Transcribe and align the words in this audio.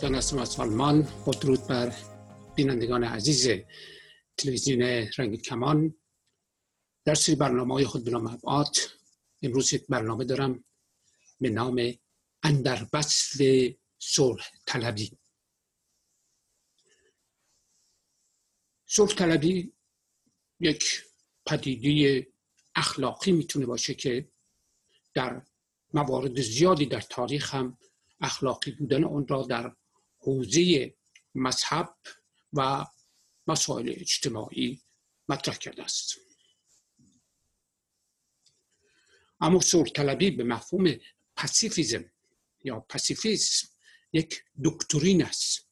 رشیدان 0.00 0.18
هستم 0.18 0.38
از 0.38 0.48
سالمان 0.48 1.08
با 1.26 1.32
درود 1.32 1.66
بر 1.66 1.94
بینندگان 2.54 3.04
عزیز 3.04 3.48
تلویزیون 4.36 4.82
رنگ 5.18 5.42
کمان 5.42 5.94
در 7.04 7.14
سری 7.14 7.34
برنامه 7.34 7.74
های 7.74 7.84
خود 7.84 8.04
به 8.04 8.10
نام 8.10 8.26
ابعاد 8.26 8.76
امروز 9.42 9.72
یک 9.72 9.86
برنامه 9.88 10.24
دارم 10.24 10.64
به 11.40 11.50
نام 11.50 11.94
اندر 12.42 12.86
وصف 12.92 13.42
صلح 13.98 14.50
طلبی 14.66 15.18
صلح 18.86 19.14
طلبی 19.14 19.72
یک 20.60 21.04
پدیده 21.46 22.26
اخلاقی 22.74 23.32
می‌تونه 23.32 23.66
باشه 23.66 23.94
که 23.94 24.28
در 25.14 25.42
موارد 25.94 26.40
زیادی 26.40 26.86
در 26.86 27.00
تاریخ 27.00 27.54
هم 27.54 27.78
اخلاقی 28.20 28.70
بودن 28.70 29.04
اون 29.04 29.26
را 29.28 29.42
در 29.42 29.76
حوزه 30.20 30.94
مذهب 31.34 31.96
و 32.52 32.86
مسائل 33.46 33.94
اجتماعی 33.96 34.82
مطرح 35.28 35.56
کرده 35.56 35.82
است. 35.82 36.16
اما 39.40 39.60
صلح 39.60 39.90
طلبی 39.90 40.30
به 40.30 40.44
مفهوم 40.44 40.96
پسیفیزم 41.36 42.04
یا 42.64 42.80
پسیفیسم 42.80 43.68
یک 44.12 44.44
دکترین 44.64 45.24
است 45.24 45.66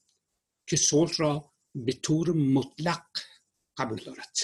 که 0.67 0.77
صلح 0.77 1.13
را 1.19 1.53
به 1.75 1.93
طور 1.93 2.31
مطلق 2.31 3.07
قبول 3.77 3.99
دارد 3.99 4.37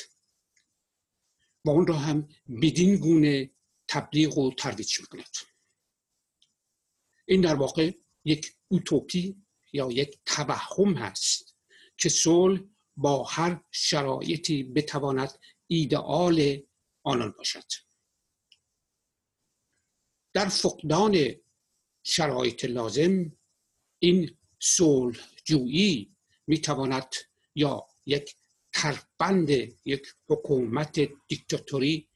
و 1.64 1.70
اون 1.70 1.86
را 1.86 1.96
هم 1.96 2.28
بدین 2.62 2.96
گونه 2.96 3.50
تبلیغ 3.88 4.38
و 4.38 4.54
ترویج 4.54 5.00
می‌کند. 5.00 5.36
این 7.26 7.40
در 7.40 7.54
واقع 7.54 7.92
یک 8.24 8.56
اوتوپی 8.68 9.43
یا 9.74 9.90
یک 9.90 10.18
توهم 10.26 10.94
هست 10.94 11.56
که 11.98 12.08
صلح 12.08 12.60
با 12.96 13.24
هر 13.24 13.64
شرایطی 13.70 14.62
بتواند 14.62 15.38
ایدئال 15.66 16.58
آنان 17.02 17.34
باشد. 17.38 17.64
در 20.32 20.48
فقدان 20.48 21.34
شرایط 22.02 22.64
لازم 22.64 23.32
این 23.98 24.38
صلح 24.60 25.18
جویی 25.44 26.16
می‌تواند 26.46 27.14
یا 27.54 27.86
یک 28.06 28.36
تربند 28.72 29.50
یک 29.84 30.06
حکومت 30.28 31.00
دیکتاتوری 31.28 32.08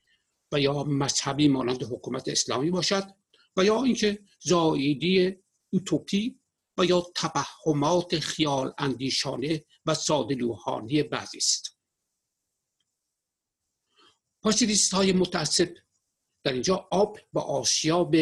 و 0.53 0.61
یا 0.61 0.85
مذهبی 0.85 1.49
مانند 1.49 1.83
حکومت 1.83 2.29
اسلامی 2.29 2.71
باشد 2.71 3.15
و 3.57 3.65
یا 3.65 3.85
اینکه 3.85 4.19
زاییدی 4.41 5.37
اوتوپی 5.71 6.41
و 6.79 6.85
یا 6.85 7.01
توهمات 7.15 8.19
خیال 8.19 8.75
اندیشانه 8.79 9.65
و 9.87 9.95
سادلوحانی 9.95 11.03
بعضی 11.03 11.39
است. 11.39 11.79
پاسیویست 14.43 14.95
های 14.95 15.13
متعصب 15.13 15.75
در 16.45 16.53
اینجا 16.53 16.89
آب 16.91 17.19
و 17.33 17.39
آسیاب 17.39 18.17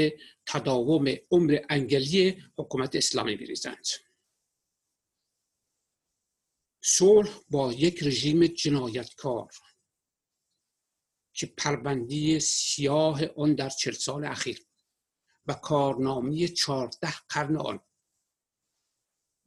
تداوم 0.47 1.05
عمر 1.31 1.59
انگلی 1.71 2.43
حکومت 2.59 2.97
اسلامی 2.97 3.37
بریزند 3.37 3.87
صلح 6.85 7.41
با 7.51 7.73
یک 7.73 8.03
رژیم 8.03 8.47
جنایتکار 8.47 9.53
که 11.33 11.47
پربندی 11.47 12.41
سیاه 12.41 13.25
آن 13.27 13.55
در 13.55 13.69
چل 13.69 13.93
سال 13.93 14.25
اخیر 14.25 14.67
و 15.47 15.53
کارنامه 15.53 16.49
چهارده 16.49 17.15
قرن 17.29 17.57
آن 17.57 17.81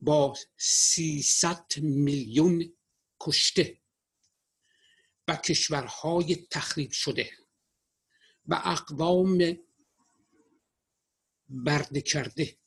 با 0.01 0.37
سیصد 0.57 1.65
میلیون 1.77 2.73
کشته 3.19 3.77
و 5.27 5.35
کشورهای 5.35 6.35
تخریب 6.35 6.91
شده 6.91 7.31
و 8.45 8.61
اقوام 8.65 9.57
برده 11.49 12.01
کرده 12.01 12.57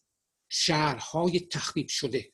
شهرهای 0.49 1.41
تخریب 1.41 1.89
شده. 1.89 2.33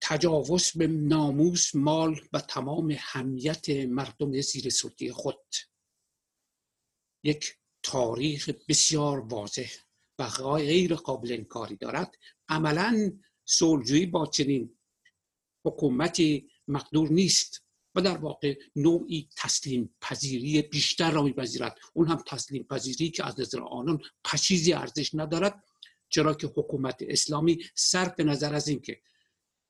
تجاوز 0.00 0.72
به 0.72 0.86
ناموس 0.86 1.74
مال 1.74 2.20
و 2.32 2.40
تمام 2.40 2.96
همیت 2.98 3.70
مردم 3.70 4.40
زیر 4.40 4.70
سلطه 4.70 5.12
خود. 5.12 5.54
یک 7.22 7.56
تاریخ 7.82 8.50
بسیار 8.68 9.18
واضح 9.18 9.70
و 10.18 10.28
غیر 10.28 10.94
قابل 10.94 11.32
انکاری 11.32 11.76
دارد. 11.76 12.14
عملا 12.48 13.18
صلحجویی 13.48 14.06
با 14.06 14.26
چنین 14.26 14.70
حکومتی 15.64 16.50
مقدور 16.68 17.08
نیست 17.12 17.62
و 17.94 18.00
در 18.00 18.16
واقع 18.16 18.58
نوعی 18.76 19.28
تسلیم 19.36 19.94
پذیری 20.00 20.62
بیشتر 20.62 21.10
را 21.10 21.22
میپذیرد. 21.22 21.78
اون 21.92 22.08
هم 22.08 22.22
تسلیم 22.26 22.62
پذیری 22.62 23.10
که 23.10 23.26
از 23.26 23.40
نظر 23.40 23.60
آنان 23.60 24.00
پشیزی 24.24 24.72
ارزش 24.72 25.14
ندارد 25.14 25.64
چرا 26.08 26.34
که 26.34 26.46
حکومت 26.46 26.96
اسلامی 27.00 27.64
صرف 27.74 28.20
نظر 28.20 28.54
از 28.54 28.68
اینکه 28.68 29.00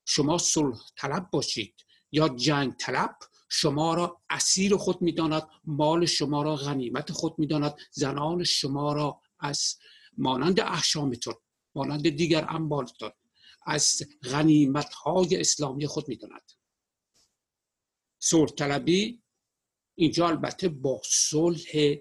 شما 0.05 0.39
صلح 0.39 0.79
طلب 0.97 1.31
باشید 1.31 1.75
یا 2.13 2.29
جنگ 2.29 2.73
طلب 2.73 3.17
شما 3.49 3.95
را 3.95 4.23
اسیر 4.31 4.77
خود 4.77 5.03
می‌داند 5.03 5.49
مال 5.65 6.07
شما 6.07 6.43
را 6.43 6.57
غنیمت 6.57 7.13
خود 7.13 7.39
می‌داند 7.39 7.75
زنان 7.91 8.45
شما 8.45 8.93
را 8.93 9.21
از 9.39 9.77
مانند 10.17 10.61
احشامتون 10.61 11.35
مانند 11.75 12.09
دیگر 12.09 12.47
اموالتون 12.49 13.11
از 13.67 14.03
غنیمت 14.23 14.95
های 14.95 15.41
اسلامی 15.41 15.87
خود 15.87 16.09
می‌داند. 16.09 16.53
صلح 18.19 18.51
طلبی 18.51 19.23
اینجا 19.95 20.29
البته 20.29 20.69
با 20.69 21.01
صلح 21.05 21.97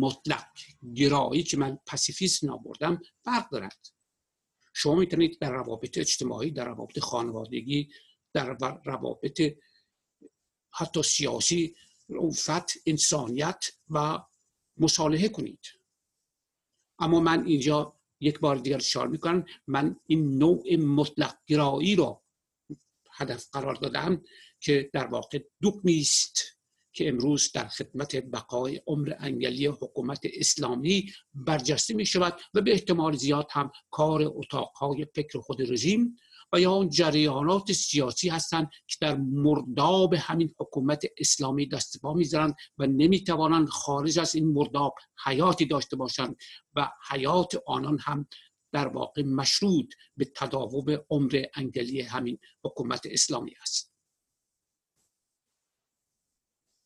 مطلق 0.00 0.46
گرایی 0.94 1.42
که 1.42 1.56
من 1.56 1.78
پسیفیست 1.86 2.44
نابردم 2.44 3.02
فرق 3.24 3.50
دارد. 3.50 3.86
شما 4.72 4.94
می‌تونید 4.94 5.38
در 5.38 5.52
روابط 5.52 5.98
اجتماعی 5.98 6.50
در 6.50 6.64
روابط 6.64 6.98
خانوادگی 6.98 7.92
در 8.32 8.56
روابط 8.84 9.40
حتی 10.70 11.02
سیاسی 11.02 11.76
رفت 12.08 12.72
انسانیت 12.86 13.64
و 13.90 14.18
مصالحه 14.76 15.28
کنید. 15.28 15.66
اما 16.98 17.20
من 17.20 17.46
اینجا 17.46 18.00
یک 18.24 18.40
بار 18.40 18.56
دیگر 18.56 18.76
اشاره 18.76 19.10
می‌کنم 19.10 19.44
من 19.66 19.96
این 20.06 20.38
نوع 20.38 20.76
مطلق 20.76 21.34
گرایی 21.46 21.96
را 21.96 22.22
هدف 23.12 23.46
قرار 23.52 23.74
دادم 23.74 24.22
که 24.60 24.90
در 24.92 25.06
واقع 25.06 25.38
دکمی 25.62 26.00
است 26.00 26.54
که 26.92 27.08
امروز 27.08 27.52
در 27.52 27.68
خدمت 27.68 28.16
بقای 28.16 28.80
عمر 28.86 29.14
انگلی 29.18 29.66
حکومت 29.66 30.20
اسلامی 30.24 31.12
برجسته 31.34 31.94
می 31.94 32.06
شود 32.06 32.40
و 32.54 32.60
به 32.60 32.72
احتمال 32.72 33.16
زیاد 33.16 33.46
هم 33.50 33.72
کار 33.90 34.22
اتاقهای 34.22 35.06
فکر 35.14 35.40
خود 35.40 35.72
رژیم 35.72 36.16
و 36.54 36.60
یا 36.60 36.72
اون 36.72 36.88
جریانات 36.88 37.72
سیاسی 37.72 38.28
هستند 38.28 38.70
که 38.86 38.96
در 39.00 39.16
مرداب 39.16 40.14
همین 40.14 40.54
حکومت 40.58 41.02
اسلامی 41.18 41.68
دست 41.68 42.00
پا 42.00 42.14
می‌ذارند 42.14 42.54
و 42.78 42.86
نمی‌توانند 42.86 43.68
خارج 43.68 44.18
از 44.18 44.34
این 44.34 44.48
مرداب 44.48 44.94
حیاتی 45.24 45.66
داشته 45.66 45.96
باشند 45.96 46.36
و 46.74 46.90
حیات 47.10 47.62
آنان 47.66 47.98
هم 47.98 48.28
در 48.72 48.86
واقع 48.86 49.22
مشروط 49.22 49.94
به 50.16 50.24
تداوم 50.24 50.98
عمر 51.10 51.44
انگلی 51.54 52.00
همین 52.00 52.38
حکومت 52.64 53.06
اسلامی 53.10 53.52
است. 53.62 53.94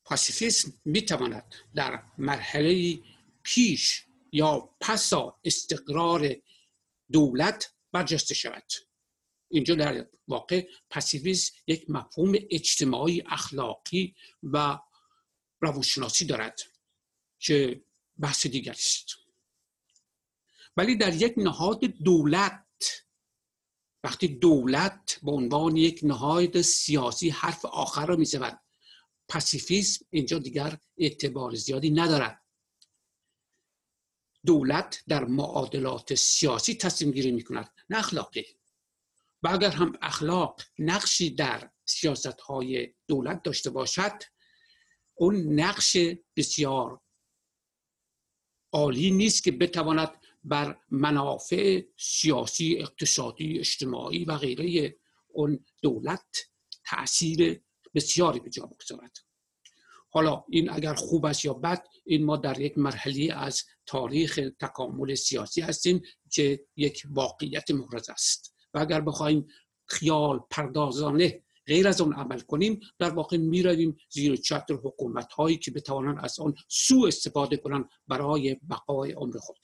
پاسیفیسم 0.04 0.72
می‌تواند 0.84 1.54
در 1.74 2.02
مرحله 2.18 2.98
پیش 3.42 4.06
یا 4.32 4.70
پسا 4.80 5.40
استقرار 5.44 6.36
دولت 7.12 7.74
برجسته 7.92 8.34
شود. 8.34 8.87
اینجا 9.48 9.74
در 9.74 10.06
واقع 10.28 10.68
پسیویز 10.90 11.52
یک 11.66 11.90
مفهوم 11.90 12.34
اجتماعی 12.50 13.22
اخلاقی 13.26 14.14
و 14.42 14.78
روانشناسی 15.60 16.24
دارد 16.24 16.60
که 17.38 17.84
بحث 18.18 18.46
دیگری 18.46 18.70
است. 18.70 19.06
ولی 20.76 20.96
در 20.96 21.14
یک 21.14 21.34
نهاد 21.36 21.80
دولت 21.80 22.64
وقتی 24.04 24.28
دولت 24.28 25.20
به 25.22 25.30
عنوان 25.30 25.76
یک 25.76 26.00
نهاد 26.02 26.60
سیاسی 26.60 27.30
حرف 27.30 27.64
آخر 27.64 28.06
را 28.06 28.16
می‌زند 28.16 28.60
پسیفیسم 29.28 30.06
اینجا 30.10 30.38
دیگر 30.38 30.78
اعتبار 30.98 31.54
زیادی 31.54 31.90
ندارد. 31.90 32.42
دولت 34.46 35.02
در 35.08 35.24
معادلات 35.24 36.14
سیاسی 36.14 36.74
تصمیم 36.74 37.10
گیری 37.10 37.32
می 37.32 37.44
کند 37.44 37.70
نه 37.90 37.98
اخلاقی. 37.98 38.57
و 39.42 39.48
اگر 39.48 39.70
هم 39.70 39.92
اخلاق 40.02 40.62
نقشی 40.78 41.30
در 41.30 41.70
سیاست 41.84 42.40
های 42.40 42.94
دولت 43.08 43.42
داشته 43.42 43.70
باشد 43.70 44.22
اون 45.14 45.60
نقش 45.60 45.96
بسیار 46.36 47.00
عالی 48.72 49.10
نیست 49.10 49.44
که 49.44 49.52
بتواند 49.52 50.10
بر 50.44 50.78
منافع 50.90 51.82
سیاسی 51.98 52.76
اقتصادی 52.78 53.58
اجتماعی 53.58 54.24
و 54.24 54.36
غیره 54.36 54.96
اون 55.28 55.64
دولت 55.82 56.36
تاثیر 56.84 57.62
بسیاری 57.94 58.40
به 58.40 58.50
جا 58.50 58.66
بگذارد. 58.66 59.16
حالا 60.10 60.44
این 60.48 60.70
اگر 60.70 60.94
خوب 60.94 61.24
است 61.26 61.44
یا 61.44 61.52
بد 61.52 61.86
این 62.04 62.24
ما 62.24 62.36
در 62.36 62.60
یک 62.60 62.78
مرحله 62.78 63.34
از 63.34 63.64
تاریخ 63.86 64.40
تکامل 64.60 65.14
سیاسی 65.14 65.60
هستیم 65.60 66.02
که 66.30 66.66
یک 66.76 67.02
واقعیت 67.10 67.70
محرز 67.70 68.10
است. 68.10 68.54
و 68.74 68.78
اگر 68.78 69.00
بخوایم 69.00 69.46
خیال 69.86 70.40
پردازانه 70.50 71.42
غیر 71.66 71.88
از 71.88 72.00
آن 72.00 72.12
عمل 72.12 72.40
کنیم 72.40 72.80
در 72.98 73.10
واقع 73.10 73.36
می 73.36 73.62
رویم 73.62 73.96
زیر 74.10 74.36
چتر 74.36 74.74
حکومت 74.74 75.32
هایی 75.32 75.56
که 75.56 75.70
بتوانند 75.70 76.18
از 76.24 76.40
آن 76.40 76.54
سو 76.68 77.04
استفاده 77.08 77.56
کنند 77.56 77.88
برای 78.08 78.56
بقای 78.70 79.12
عمر 79.12 79.38
خود. 79.38 79.58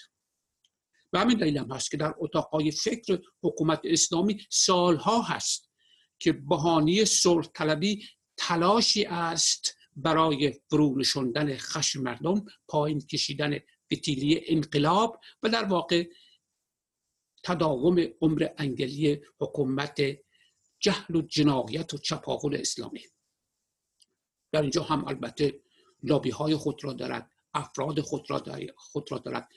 و 1.13 1.19
همین 1.19 1.39
دلیل 1.39 1.59
هم 1.59 1.73
هست 1.73 1.91
که 1.91 1.97
در 1.97 2.15
اتاقهای 2.19 2.71
فکر 2.71 3.21
حکومت 3.43 3.81
اسلامی 3.85 4.41
سالها 4.51 5.23
هست 5.23 5.71
که 6.19 6.33
بهانی 6.33 7.05
صلح 7.05 7.47
طلبی 7.55 8.05
تلاشی 8.37 9.05
است 9.05 9.77
برای 9.97 10.55
فرو 10.71 11.03
خشم 11.59 12.03
مردم 12.03 12.45
پایین 12.69 13.01
کشیدن 13.01 13.59
فتیلی 13.93 14.41
انقلاب 14.47 15.21
و 15.43 15.49
در 15.49 15.65
واقع 15.65 16.05
تداوم 17.45 18.07
عمر 18.21 18.49
انگلی 18.59 19.21
حکومت 19.41 20.03
جهل 20.79 21.17
و 21.17 21.23
جنایت 21.23 21.95
و 21.95 21.99
چپاول 21.99 22.57
اسلامی. 22.57 23.05
در 24.53 24.63
اینجا 24.63 24.83
هم 24.83 25.09
البته 25.09 25.61
لابی 26.03 26.31
های 26.31 26.57
خود 26.57 26.85
را 26.85 26.93
دارد 26.93 27.31
افراد 27.55 28.01
خود 28.01 28.31
را, 28.31 28.43
خود 28.77 29.13
را 29.13 29.19
دارد. 29.19 29.49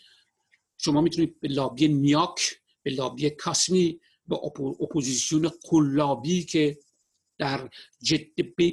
شما 0.78 1.02
می‌تونید 1.02 1.40
به 1.40 1.48
لابی 1.48 1.88
نیاک 1.88 2.62
به 2.84 2.92
لابی 2.92 3.30
کاسمی 3.30 4.02
به 4.28 4.36
اپوزیسیون 4.80 5.52
قلابی 5.64 6.44
که 6.44 6.80
در 7.38 7.70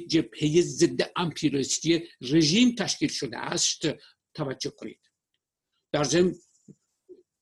جبهه 0.07 0.61
ضد 0.61 1.11
امپریالیستی 1.15 2.03
رژیم 2.21 2.75
تشکیل 2.75 3.09
شده 3.09 3.37
است 3.37 3.81
توجه 4.33 4.69
کنید. 4.69 4.99
در 5.91 6.03
ضمن 6.03 6.35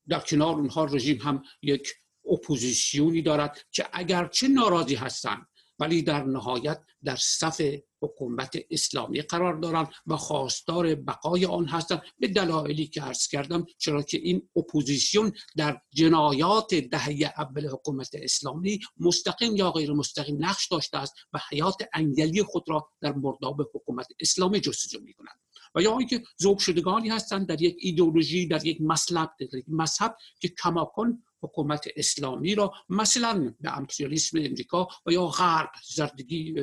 در 0.07 0.19
کنار 0.19 0.55
اونها 0.55 0.85
رژیم 0.85 1.17
هم 1.17 1.43
یک 1.61 1.87
اپوزیسیونی 2.31 3.21
دارد 3.21 3.59
که 3.71 3.85
اگرچه 3.93 4.47
ناراضی 4.47 4.95
هستند 4.95 5.47
ولی 5.79 6.01
در 6.01 6.23
نهایت 6.23 6.81
در 7.03 7.15
صف 7.15 7.61
حکومت 8.01 8.57
اسلامی 8.71 9.21
قرار 9.21 9.53
دارند 9.53 9.87
و 10.07 10.17
خواستار 10.17 10.95
بقای 10.95 11.45
آن 11.45 11.65
هستند. 11.65 12.01
به 12.19 12.27
دلایلی 12.27 12.87
که 12.87 13.01
عرض 13.01 13.27
کردم 13.27 13.65
چرا 13.77 14.01
که 14.01 14.17
این 14.17 14.49
اپوزیسیون 14.55 15.31
در 15.57 15.81
جنایات 15.93 16.75
دهه 16.75 17.33
اول 17.37 17.67
حکومت 17.67 18.09
اسلامی 18.13 18.79
مستقیم 18.99 19.55
یا 19.55 19.71
غیر 19.71 19.91
مستقیم 19.93 20.45
نقش 20.45 20.67
داشته 20.67 20.97
است 20.97 21.13
و 21.33 21.39
حیات 21.49 21.77
انگلی 21.93 22.43
خود 22.43 22.63
را 22.67 22.89
در 23.01 23.13
مرداب 23.13 23.61
حکومت 23.73 24.07
اسلامی 24.19 24.59
جستجو 24.59 24.99
می 25.01 25.13
کنند 25.13 25.42
و 25.75 25.81
یا 25.81 25.97
اینکه 25.97 26.23
ذوق 26.41 26.59
شدگانی 26.59 27.09
هستند 27.09 27.47
در 27.47 27.61
یک 27.61 27.75
ایدئولوژی 27.79 28.47
در 28.47 28.65
یک 28.65 28.81
مسلب 28.81 29.35
در 29.39 29.57
یک 29.57 29.65
مذهب 29.67 30.17
که 30.39 30.49
کماکن 30.49 31.23
حکومت 31.41 31.87
اسلامی 31.95 32.55
را 32.55 32.73
مثلا 32.89 33.55
به 33.61 33.77
امپریالیسم 33.77 34.37
امریکا 34.37 34.87
و 35.05 35.11
یا 35.11 35.27
غرب 35.27 35.71
زردگی 35.95 36.55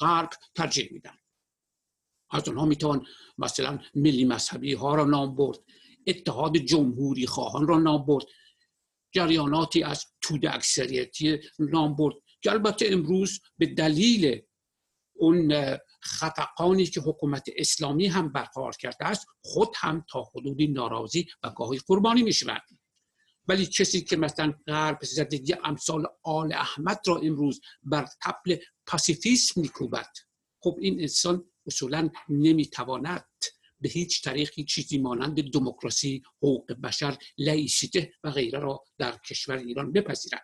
غرب 0.00 0.30
ترجیح 0.54 0.88
میدن. 0.92 1.18
از 2.30 2.48
اونها 2.48 2.64
می‌توان 2.64 3.06
مثلا 3.38 3.78
ملی 3.94 4.24
مذهبی 4.24 4.72
ها 4.72 4.94
را 4.94 5.04
نام 5.04 5.36
برد 5.36 5.58
اتحاد 6.06 6.56
جمهوری 6.56 7.26
خواهان 7.26 7.68
را 7.68 7.78
نام 7.78 8.06
برد 8.06 8.24
جریاناتی 9.12 9.82
از 9.82 10.06
تود 10.20 10.46
اکثریتی 10.46 11.38
نام 11.58 11.96
برد. 11.96 12.14
که 12.42 12.50
البته 12.50 12.86
امروز 12.92 13.40
به 13.58 13.66
دلیل 13.66 14.42
اون 15.14 15.52
خفقانی 16.04 16.86
که 16.86 17.00
حکومت 17.00 17.48
اسلامی 17.56 18.06
هم 18.06 18.32
برقرار 18.32 18.72
کرده 18.72 19.06
است 19.06 19.26
خود 19.42 19.68
هم 19.76 20.04
تا 20.10 20.22
حدودی 20.34 20.66
ناراضی 20.66 21.26
و 21.42 21.50
گاهی 21.50 21.80
قربانی 21.86 22.22
می‌شوند. 22.22 22.62
ولی 23.48 23.66
کسی 23.66 24.00
که 24.00 24.16
مثلا 24.16 24.52
غرب 24.66 24.98
زدگی 25.04 25.54
امثال 25.64 26.06
آل 26.22 26.52
احمد 26.52 27.00
را 27.06 27.16
امروز 27.16 27.60
بر 27.82 28.06
تپل 28.22 28.56
پاسیفیسم 28.86 29.60
میکوبد 29.60 30.10
خب 30.62 30.76
این 30.80 31.00
انسان 31.00 31.44
اصولا 31.66 32.10
نمی‌تواند 32.28 33.26
به 33.80 33.88
هیچ 33.88 34.24
طریقی 34.24 34.64
چیزی 34.64 34.98
مانند 34.98 35.50
دموکراسی 35.50 36.22
حقوق 36.36 36.72
بشر 36.72 37.18
لایسیته 37.38 38.12
و 38.24 38.30
غیره 38.30 38.58
را 38.58 38.84
در 38.98 39.18
کشور 39.28 39.56
ایران 39.56 39.92
بپذیرد. 39.92 40.42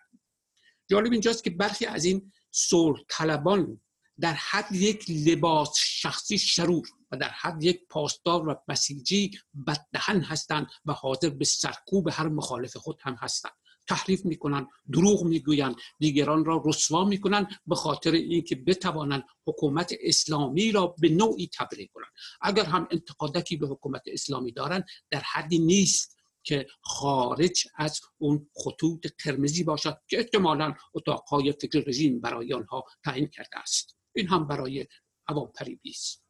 جالب 0.89 1.11
اینجاست 1.11 1.43
که 1.43 1.49
برخی 1.49 1.85
از 1.85 2.05
این 2.05 2.31
صلح 2.51 2.99
طلبان 3.09 3.81
در 4.19 4.33
حد 4.33 4.75
یک 4.75 5.05
لباس 5.09 5.73
شخصی 5.77 6.37
شرور 6.37 6.87
و 7.11 7.17
در 7.17 7.29
حد 7.29 7.63
یک 7.63 7.87
پاسدار 7.89 8.49
و 8.49 8.55
بسیجی 8.67 9.31
بددهن 9.67 10.21
هستند 10.21 10.67
و 10.85 10.93
حاضر 10.93 11.29
به 11.29 11.45
سرکوب 11.45 12.09
هر 12.11 12.27
مخالف 12.27 12.77
خود 12.77 12.99
هم 13.01 13.15
هستند. 13.19 13.53
تحریف 13.87 14.25
می‌کنن 14.25 14.67
دروغ 14.91 15.23
می‌گویند 15.23 15.75
دیگران 15.99 16.45
را 16.45 16.63
رسوا 16.65 17.05
می‌کنن 17.05 17.47
به 17.67 17.75
خاطر 17.75 18.11
اینکه 18.11 18.55
بتوانند 18.55 19.23
حکومت 19.47 19.93
اسلامی 20.01 20.71
را 20.71 20.95
به 20.99 21.09
نوعی 21.09 21.49
تبلیغ 21.57 21.89
کنند. 21.93 22.11
اگر 22.41 22.65
هم 22.65 22.87
انتقادکی 22.91 23.57
به 23.57 23.67
حکومت 23.67 24.01
اسلامی 24.07 24.51
دارند 24.51 24.85
در 25.11 25.21
حدی 25.33 25.59
نیست 25.59 26.15
که 26.43 26.67
خارج 26.81 27.67
از 27.75 27.99
اون 28.17 28.49
خطوط 28.53 29.07
قرمزی 29.23 29.63
باشد 29.63 29.97
که 30.07 30.17
احتمالا 30.17 30.73
اتاقهای 30.93 31.51
فکر 31.51 31.83
رژیم 31.87 32.21
برای 32.21 32.53
آنها 32.53 32.83
تعیین 33.03 33.27
کرده 33.27 33.59
است. 33.59 33.97
این 34.15 34.27
هم 34.27 34.47
برای 34.47 34.87
عوام 35.27 35.51
پریبی 35.51 35.89
است 35.89 36.25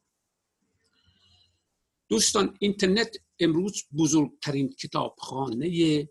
دوستان 2.10 2.58
اینترنت 2.60 3.18
امروز 3.40 3.84
بزرگترین 3.98 4.74
کتابخانه 4.74 6.10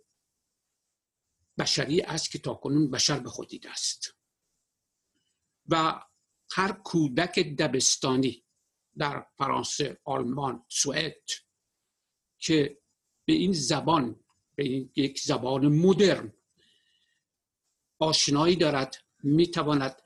بشری 1.59 2.01
است 2.01 2.31
که 2.31 2.39
تاکنون 2.39 2.91
بشر 2.91 3.19
به 3.19 3.29
خود 3.29 3.49
دیده 3.49 3.71
است. 3.71 4.15
و 5.69 6.05
هر 6.53 6.73
کودک 6.73 7.39
دبستانی 7.39 8.45
در 8.99 9.27
فرانسه، 9.39 10.01
آلمان، 10.05 10.65
سوئد 10.69 11.31
که 12.39 12.79
به 13.25 13.33
این 13.33 13.53
زبان 13.53 14.25
به 14.55 14.65
این 14.65 14.93
یک 14.97 15.21
زبان 15.21 15.69
مدرن 15.69 16.33
آشنایی 17.99 18.57
دارد 18.57 18.97
می‌تواند 19.23 20.03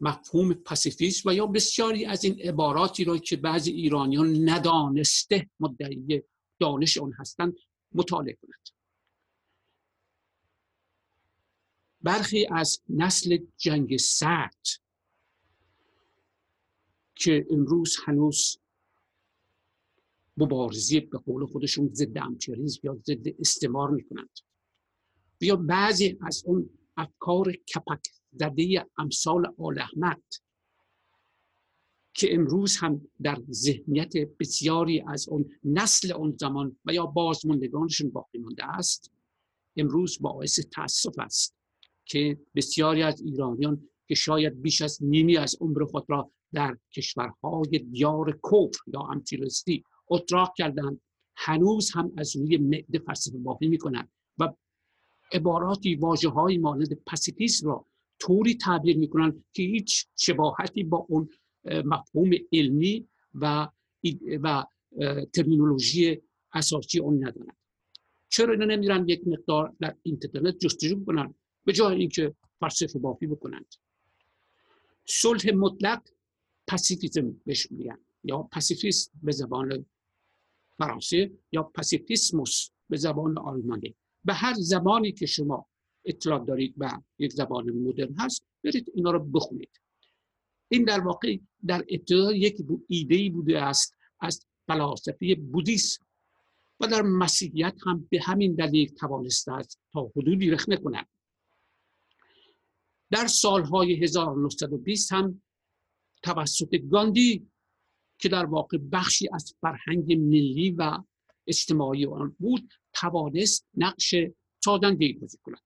مفهوم 0.00 0.54
پاسیفیسم 0.54 1.28
و 1.28 1.32
یا 1.32 1.46
بسیاری 1.46 2.04
از 2.04 2.24
این 2.24 2.40
عباراتی 2.40 3.04
را 3.04 3.18
که 3.18 3.36
بعضی 3.36 3.72
ایرانیان 3.72 4.48
ندانسته 4.48 5.50
مدعی 5.60 6.22
دانش 6.58 6.98
آن 6.98 7.12
هستند 7.12 7.56
مطالعه 7.92 8.38
کند 8.42 8.68
برخی 12.02 12.46
از 12.50 12.80
نسل 12.88 13.38
جنگ 13.56 13.96
سرد 13.96 14.66
که 17.14 17.46
امروز 17.50 17.96
هنوز 18.04 18.58
مبارزی 20.36 21.00
به 21.00 21.18
قول 21.18 21.46
خودشون 21.46 21.90
ضد 21.92 22.18
امپریالیسم 22.18 22.80
یا 22.82 22.98
ضد 23.06 23.26
استعمار 23.38 23.90
می‌کنند. 23.90 24.30
یا 25.40 25.56
بعضی 25.56 26.18
از 26.20 26.42
اون 26.46 26.70
افکار 26.96 27.52
کپک 27.52 28.17
زده 28.32 28.86
امثال 28.98 29.54
آل 29.58 29.78
احمد 29.78 30.22
که 32.14 32.34
امروز 32.34 32.76
هم 32.76 33.08
در 33.22 33.38
ذهنیت 33.50 34.12
بسیاری 34.40 35.04
از 35.06 35.28
اون 35.28 35.50
نسل 35.64 36.12
اون 36.12 36.36
زمان 36.40 36.76
و 36.84 36.92
یا 36.92 37.06
بازموندگانشون 37.06 38.10
باقی 38.10 38.38
مانده 38.38 38.64
است 38.64 39.12
امروز 39.76 40.18
باعث 40.20 40.60
تاسف 40.72 41.18
است 41.18 41.54
که 42.04 42.38
بسیاری 42.54 43.02
از 43.02 43.20
ایرانیان 43.20 43.88
که 44.08 44.14
شاید 44.14 44.62
بیش 44.62 44.82
از 44.82 44.98
نیمی 45.00 45.36
از 45.36 45.56
عمر 45.60 45.84
خود 45.84 46.04
را 46.08 46.30
در 46.52 46.78
کشورهای 46.92 47.78
دیار 47.78 48.40
کفر 48.44 48.80
یا 48.86 49.00
امتیرستی 49.00 49.84
اتراق 50.08 50.54
کردند 50.56 51.00
هنوز 51.36 51.90
هم 51.94 52.12
از 52.16 52.36
روی 52.36 52.56
معده 52.56 52.98
فلسفه 52.98 53.38
باقی 53.38 53.68
می‌کنند 53.68 54.12
و 54.38 54.54
عباراتی 55.32 55.94
واجه 55.94 56.28
های 56.28 56.58
مانند 56.58 57.04
پسیفیسم 57.06 57.66
را 57.66 57.86
طوری 58.18 58.54
تعبیر 58.54 58.98
می‌کنن 58.98 59.44
که 59.52 59.62
هیچ 59.62 60.06
شباهتی 60.16 60.84
با 60.84 61.06
اون 61.08 61.28
مفهوم 61.64 62.30
علمی 62.52 63.08
و 63.34 63.68
و 64.42 64.64
ترمینولوژی 65.32 66.22
اساسی 66.52 66.98
اون 66.98 67.24
ندارن. 67.24 67.56
چرا 68.28 68.52
اینا 68.52 68.64
نمیرن 68.64 69.08
یک 69.08 69.28
مقدار 69.28 69.76
در 69.80 69.96
اینترنت 70.02 70.58
جستجو 70.58 71.04
کنن 71.04 71.34
به 71.64 71.72
جای 71.72 71.96
اینکه 71.96 72.34
فلسفه 72.60 72.98
بافی 72.98 73.26
بکنند. 73.26 73.74
صلح 75.04 75.54
مطلق 75.54 76.02
پاسیفیسم 76.66 77.40
بهش 77.46 77.70
میگن 77.70 77.98
یا 78.24 78.42
پاسیفیسم 78.42 79.10
به 79.22 79.32
زبان 79.32 79.86
فرانسه 80.78 81.32
یا 81.52 81.62
پاسیفیسموس 81.62 82.68
به 82.88 82.96
زبان 82.96 83.38
آلمانی. 83.38 83.94
به 84.24 84.32
هر 84.34 84.54
زمانی 84.54 85.12
که 85.12 85.26
شما 85.26 85.67
اطلاع 86.08 86.44
دارید 86.44 86.74
و 86.78 87.00
یک 87.18 87.32
زبان 87.32 87.70
مدرن 87.70 88.14
هست 88.18 88.44
برید 88.64 88.92
اینا 88.94 89.10
رو 89.10 89.24
بخونید. 89.24 89.80
این 90.68 90.84
در 90.84 91.00
واقع 91.00 91.38
در 91.66 91.84
ابتدا 91.88 92.32
یک 92.32 92.56
ایده 92.88 93.30
بوده 93.30 93.62
است 93.62 93.96
از 94.20 94.46
فلاسفه 94.66 95.34
بودیسم 95.34 96.04
و 96.80 96.86
در 96.86 97.02
مسیحیت 97.02 97.74
هم 97.86 98.08
به 98.10 98.20
همین 98.22 98.54
دلیل 98.54 98.94
توانسته 98.94 99.52
است 99.52 99.80
تا 99.92 100.12
حدودی 100.16 100.50
رخنه 100.50 100.76
کند 100.76 101.08
در 103.10 103.26
سالهای 103.26 104.04
1920 104.04 105.12
هم 105.12 105.42
توسط 106.22 106.76
گاندی 106.90 107.50
که 108.18 108.28
در 108.28 108.46
واقع 108.46 108.78
بخشی 108.92 109.28
از 109.32 109.54
فرهنگ 109.60 110.12
ملی 110.12 110.70
و 110.70 110.98
اجتماعی 111.46 112.06
آن 112.06 112.36
بود 112.38 112.72
توانست 112.92 113.68
نقش 113.74 114.14
سازنده 114.64 115.12
بازی 115.20 115.38
کند. 115.42 115.62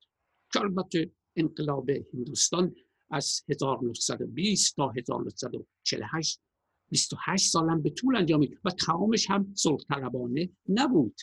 که 0.52 0.61
البته 0.61 1.11
انقلاب 1.37 1.90
هندوستان 1.90 2.75
از 3.11 3.42
1920 3.49 4.76
تا 4.76 4.92
1948 4.97 6.40
28 6.90 7.50
سالم 7.50 7.82
به 7.82 7.90
طول 7.90 8.16
انجامید 8.16 8.59
و 8.64 8.71
تمامش 8.71 9.30
هم 9.30 9.52
صلح 9.54 9.78
طلبانه 9.88 10.50
نبود. 10.68 11.14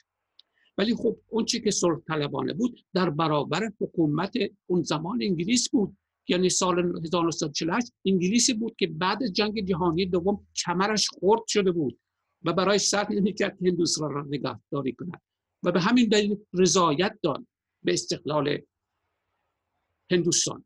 ولی 0.77 0.95
خب 0.95 1.17
اون 1.27 1.45
چی 1.45 1.62
که 1.62 1.71
صلح 1.71 2.00
طلبانه 2.07 2.53
بود 2.53 2.86
در 2.93 3.09
برابر 3.09 3.71
حکومت 3.81 4.33
اون 4.65 4.83
زمان 4.83 5.21
انگلیس 5.21 5.69
بود. 5.69 5.98
یعنی 6.27 6.50
سال 6.50 6.79
1948 6.79 7.93
انگلیسی 8.05 8.53
بود 8.53 8.75
که 8.75 8.88
بعد 8.88 9.27
جنگ 9.27 9.65
جهانی 9.65 10.05
دوم 10.05 10.48
کمرش 10.65 11.07
خورد 11.09 11.41
شده 11.48 11.71
بود 11.71 12.00
و 12.43 12.53
برای 12.53 12.79
سر 12.79 13.12
نمی‌کرد 13.12 13.57
هندوستان 13.65 14.12
را 14.12 14.25
نگهداری 14.29 14.93
کند 14.93 15.21
و 15.63 15.71
به 15.71 15.79
همین 15.79 16.09
دلیل 16.09 16.38
رضایت 16.53 17.19
داد 17.24 17.48
به 17.83 17.93
استقلال 17.93 18.57
هندوستان. 20.11 20.65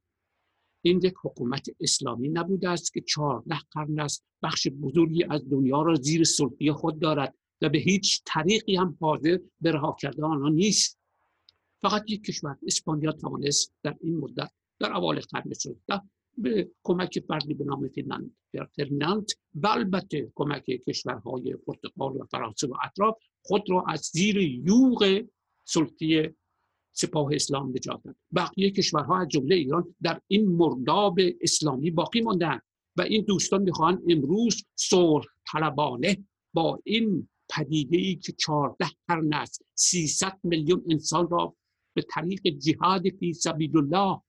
این 0.81 0.99
یک 1.03 1.13
حکومت 1.23 1.69
اسلامی 1.79 2.29
نبوده 2.29 2.69
است 2.69 2.93
که 2.93 3.01
چهارده 3.01 3.55
قرن 3.71 3.99
است 3.99 4.25
بخش 4.43 4.67
بزرگی 4.67 5.23
از 5.29 5.49
دنیا 5.49 5.81
را 5.81 5.95
زیر 5.95 6.23
سلطه 6.23 6.73
خود 6.73 6.99
دارد 6.99 7.35
و 7.61 7.69
به 7.69 7.77
هیچ 7.77 8.21
طریقی 8.25 8.75
هم 8.75 8.97
حاضر 9.01 9.39
به 9.61 9.71
رها 9.71 9.95
کردن 9.99 10.23
آنها 10.23 10.49
نیست. 10.49 10.99
فقط 11.81 12.03
یک 12.09 12.23
کشور 12.23 12.57
اسپانیا 12.67 13.11
توانست 13.11 13.73
در 13.83 13.95
این 14.01 14.17
مدت 14.17 14.51
در 14.79 14.91
اول 14.91 15.19
قرن 15.19 15.53
16 15.53 16.01
به 16.37 16.71
کمک 16.83 17.19
فردی 17.19 17.53
به 17.53 17.63
نام 17.63 17.89
فردیناند 18.75 19.27
و 19.55 19.67
البته 19.67 20.31
کمک 20.35 20.65
کشورهای 20.65 21.55
پرتغال 21.67 22.15
و 22.15 22.25
فرانسه 22.25 22.67
و 22.67 22.73
اطراف 22.83 23.17
خود 23.41 23.69
را 23.69 23.85
از 23.87 23.99
زیر 24.13 24.37
یوغ 24.37 25.23
سلطه 25.65 26.35
سپاه 26.93 27.29
اسلام 27.33 27.69
نجات 27.69 28.03
داد. 28.03 28.15
بقیه 28.35 28.71
کشورها 28.71 29.21
از 29.21 29.27
جمله 29.27 29.55
ایران 29.55 29.95
در 30.01 30.21
این 30.27 30.47
مرداب 30.47 31.17
اسلامی 31.41 31.91
باقی 31.91 32.21
ماندن 32.21 32.59
و 32.97 33.01
این 33.01 33.23
دوستان 33.23 33.61
می‌خواهند 33.61 34.01
امروز 34.09 34.63
صلح 34.75 35.25
طلبانه 35.51 36.25
با 36.53 36.79
این 36.83 37.29
پدیده 37.49 37.97
ای 37.97 38.15
که 38.15 38.31
چهارده 38.31 38.85
قرن 39.07 39.33
است 39.33 39.65
300 39.75 40.39
میلیون 40.43 40.83
انسان 40.89 41.29
را 41.29 41.55
به 41.95 42.01
طریق 42.01 42.47
جهاد 42.47 43.09
فی 43.09 43.33
سبیل 43.33 43.77
الله 43.77 44.21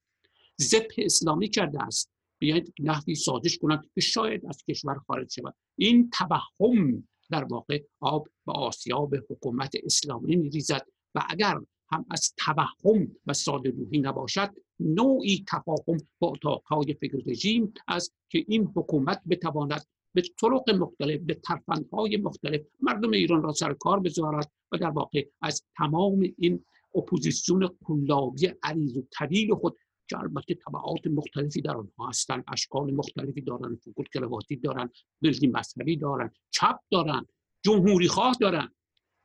زب 0.57 0.87
اسلامی 0.99 1.49
کرده 1.49 1.83
است. 1.83 2.11
بیاید 2.39 2.75
نحوی 2.81 3.15
سازش 3.15 3.59
کنند 3.59 3.91
که 3.95 4.01
شاید 4.01 4.47
از 4.47 4.65
کشور 4.69 4.99
خارج 5.07 5.33
شود. 5.33 5.55
این 5.79 6.11
توهم 6.11 7.09
در 7.31 7.45
واقع 7.45 7.83
آب 8.01 8.29
و 8.47 8.51
آسیاب 8.51 9.15
حکومت 9.31 9.73
اسلامی 9.85 10.37
میریزد 10.37 10.87
و 11.15 11.23
اگر 11.29 11.61
هم 11.91 12.07
از 12.11 12.35
توهم 12.37 13.17
و 13.27 13.33
ساده 13.33 13.71
روحی 13.71 13.99
نباشد 13.99 14.51
نوعی 14.81 15.45
تفاهم 15.49 15.97
با 16.19 16.29
اتاقهای 16.29 16.95
فکر 17.01 17.19
رژیم 17.27 17.73
از 17.89 18.13
که 18.29 18.45
این 18.49 18.73
حکومت 18.77 19.23
بتواند 19.31 19.87
به 20.15 20.23
طرق 20.41 20.71
مختلف 20.71 21.21
به 21.21 21.35
ترفندهای 21.35 22.17
مختلف 22.17 22.61
مردم 22.81 23.11
ایران 23.11 23.43
را 23.43 23.53
سر 23.53 23.75
کار 23.75 24.01
بذارد 24.01 24.53
و 24.73 24.79
در 24.79 24.91
واقع 24.91 25.27
از 25.43 25.63
تمام 25.77 26.23
این 26.39 26.65
اپوزیسیون 26.95 27.71
قلابی 27.85 28.53
عریض 28.63 28.97
و 28.97 29.03
طویل 29.19 29.55
خود 29.55 29.77
که 30.09 30.19
البته 30.19 30.55
طبقات 30.55 31.07
مختلفی 31.07 31.61
در 31.61 31.77
آنها 31.77 32.09
هستند 32.09 32.45
اشکال 32.53 32.95
مختلفی 32.95 33.41
دارن 33.41 33.77
فکل 33.77 34.05
کراواتی 34.15 34.57
دارن 34.57 34.91
بلدی 35.23 35.47
مذهبی 35.47 35.97
دارن 35.97 36.31
چپ 36.51 36.79
دارن 36.91 37.27
جمهوری 37.63 38.09
خواه 38.09 38.37
دارن 38.41 38.69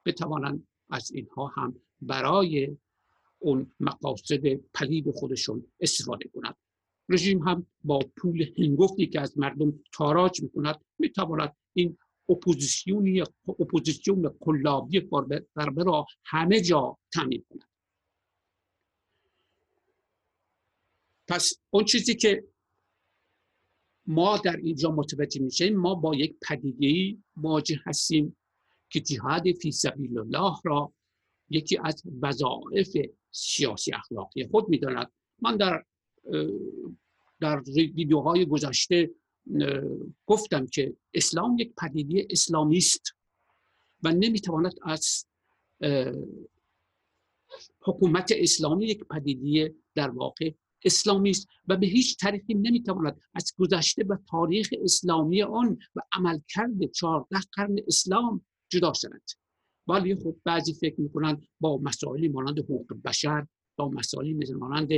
بتوانند 0.05 0.67
از 0.89 1.11
اینها 1.11 1.47
هم 1.47 1.81
برای 2.01 2.77
اون 3.39 3.71
مقاصد 3.79 4.53
پلید 4.73 5.11
خودشون 5.11 5.65
استفاده 5.79 6.29
کنند. 6.29 6.55
رژیم 7.09 7.47
هم 7.47 7.65
با 7.83 7.99
پول 8.17 8.45
هنگفتی 8.57 9.07
که 9.07 9.21
از 9.21 9.37
مردم 9.37 9.79
تاراج 9.93 10.43
می‌کند 10.43 10.85
می‌تواند 10.99 11.55
این 11.73 11.97
اپوزیسیونی 12.29 13.21
اپوزیسیون 13.47 14.37
قلابی 14.39 14.99
فربه 15.55 15.83
را 15.83 16.05
همه 16.25 16.61
جا 16.61 16.97
تامین 17.13 17.45
کند. 17.49 17.69
پس 21.27 21.53
اون 21.69 21.85
چیزی 21.85 22.15
که 22.15 22.43
ما 24.05 24.37
در 24.37 24.55
اینجا 24.55 24.91
متوجه 24.91 25.41
میشیم 25.41 25.77
ما 25.77 25.95
با 25.95 26.15
یک 26.15 26.35
پدیده 26.41 27.17
مواجه 27.35 27.79
هستیم. 27.85 28.37
که 28.89 28.99
جهاد 28.99 29.51
فی 29.51 29.71
سبیل 29.71 30.17
الله 30.19 30.55
را 30.63 30.93
یکی 31.49 31.77
از 31.83 32.03
وظایف 32.21 32.97
سیاسی 33.31 33.91
اخلاقی 33.93 34.47
خود 34.47 34.69
می‌داند. 34.69 35.11
من 35.41 35.57
در 35.57 35.85
در 37.39 37.61
ویدیوهای 37.75 38.45
گذشته 38.45 39.11
گفتم 40.25 40.65
که 40.65 40.95
اسلام 41.13 41.57
یک 41.59 41.73
پدیده 41.77 42.27
اسلامی 42.29 42.77
است 42.77 43.15
و 44.03 44.11
نمی‌تواند 44.11 44.73
از 44.81 45.25
حکومت 47.81 48.31
اسلامی 48.35 48.85
یک 48.85 49.03
پدیده 49.03 49.75
در 49.95 50.09
واقع 50.09 50.51
اسلامی 50.85 51.29
است 51.29 51.47
و 51.67 51.77
به 51.77 51.87
هیچ 51.87 52.17
طریقی 52.17 52.53
نمی‌تواند 52.53 53.19
از 53.33 53.53
گذشته 53.57 54.03
و 54.03 54.17
تاریخ 54.29 54.69
اسلامی 54.83 55.41
آن 55.41 55.77
و 55.95 56.01
عملکرد 56.11 56.91
چهارده 56.91 57.39
قرن 57.53 57.79
اسلام 57.87 58.45
جدا 58.69 58.93
شود. 58.93 59.23
ولی 59.87 60.15
خب 60.15 60.35
بعضی 60.45 60.73
فکر 60.73 61.01
می‌کنند 61.01 61.47
با 61.59 61.77
مسائلی 61.77 62.27
مانند 62.27 62.59
حقوق 62.59 62.93
بشر 63.05 63.47
با 63.77 63.89
مسائلی 63.89 64.53
مانند 64.53 64.89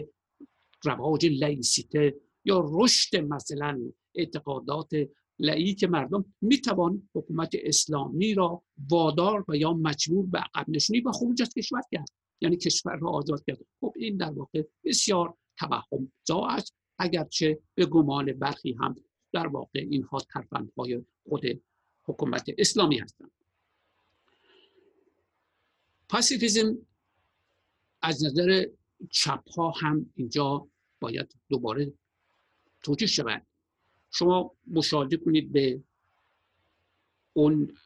رواج 0.84 1.26
لایسیته 1.26 2.16
یا 2.46 2.70
رشد 2.72 3.18
مثلا 3.18 3.92
اعتقادات 4.16 4.90
لعیک 5.40 5.84
مردم 5.84 6.26
می‌توان 6.42 7.10
حکومت 7.16 7.52
اسلامی 7.64 8.34
را 8.34 8.64
وادار 8.90 9.46
و 9.48 9.56
یا 9.56 9.74
مجبور 9.74 10.26
به 10.26 10.40
عقب 10.40 10.70
نشونی 10.70 11.00
و 11.02 11.12
خروج 11.12 11.42
از 11.42 11.54
کشور 11.54 11.82
کرد. 11.92 12.08
یعنی 12.42 12.58
کشور 12.58 12.96
را 12.96 13.10
آزاد 13.10 13.44
کرد. 13.48 13.60
خب 13.82 13.94
این 13.96 14.18
در 14.18 14.32
واقع 14.32 14.64
بسیار 14.84 15.38
توهم 15.60 16.12
زا 16.28 16.46
است. 16.46 16.76
اگرچه 17.00 17.60
به 17.76 17.86
گمان 17.86 18.34
برخی 18.34 18.74
هم 18.74 18.96
در 19.34 19.48
واقع 19.48 19.80
اینها 19.80 20.20
ترفندهای 20.20 21.06
خود 21.30 21.46
حکومت 22.06 22.50
اسلامی 22.58 22.98
هستند. 22.98 23.32
پاسیفیزم 26.12 26.78
از 28.02 28.26
نظر 28.26 28.66
چپ 29.10 29.50
ها 29.50 29.72
هم 29.72 30.14
اینجا 30.16 30.68
باید 31.00 31.36
دوباره 31.50 31.94
توجیه 32.84 33.08
شود. 33.08 33.48
شما 34.12 34.56
مشاهده 34.68 35.18
کنید 35.18 35.52
به 35.52 35.84
اون 37.34 37.78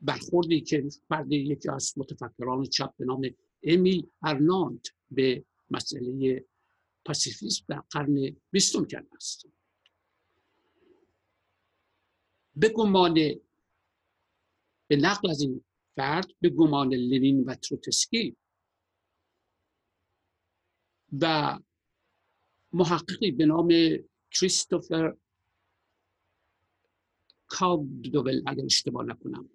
برخوردی 0.00 0.60
که 0.60 0.88
فرد 1.08 1.32
یکی 1.32 1.68
از 1.68 1.94
متفکران 1.96 2.64
چپ 2.64 2.96
به 2.96 3.04
نام 3.04 3.30
امیل 3.62 4.06
ارناند 4.22 4.88
به 5.10 5.44
مسئله 5.70 6.44
پاسیفیسم 7.04 7.64
در 7.68 7.82
قرن 7.90 8.36
بیستم 8.50 8.84
کرده 8.84 9.16
است. 9.16 9.46
به 12.56 12.68
گمان 12.68 13.14
به 14.88 14.96
نقل 14.96 15.30
از 15.30 15.40
این 15.40 15.64
فرد 15.96 16.26
به 16.40 16.48
گمان 16.48 16.94
لنین 16.94 17.44
و 17.44 17.54
تروتسکی 17.54 18.36
و 21.20 21.58
محققی 22.72 23.30
به 23.30 23.46
نام 23.46 23.68
کریستوفر 24.30 25.16
کالدوبل 27.46 28.42
اگر 28.46 28.64
اشتباه 28.64 29.04
نکنم. 29.04 29.50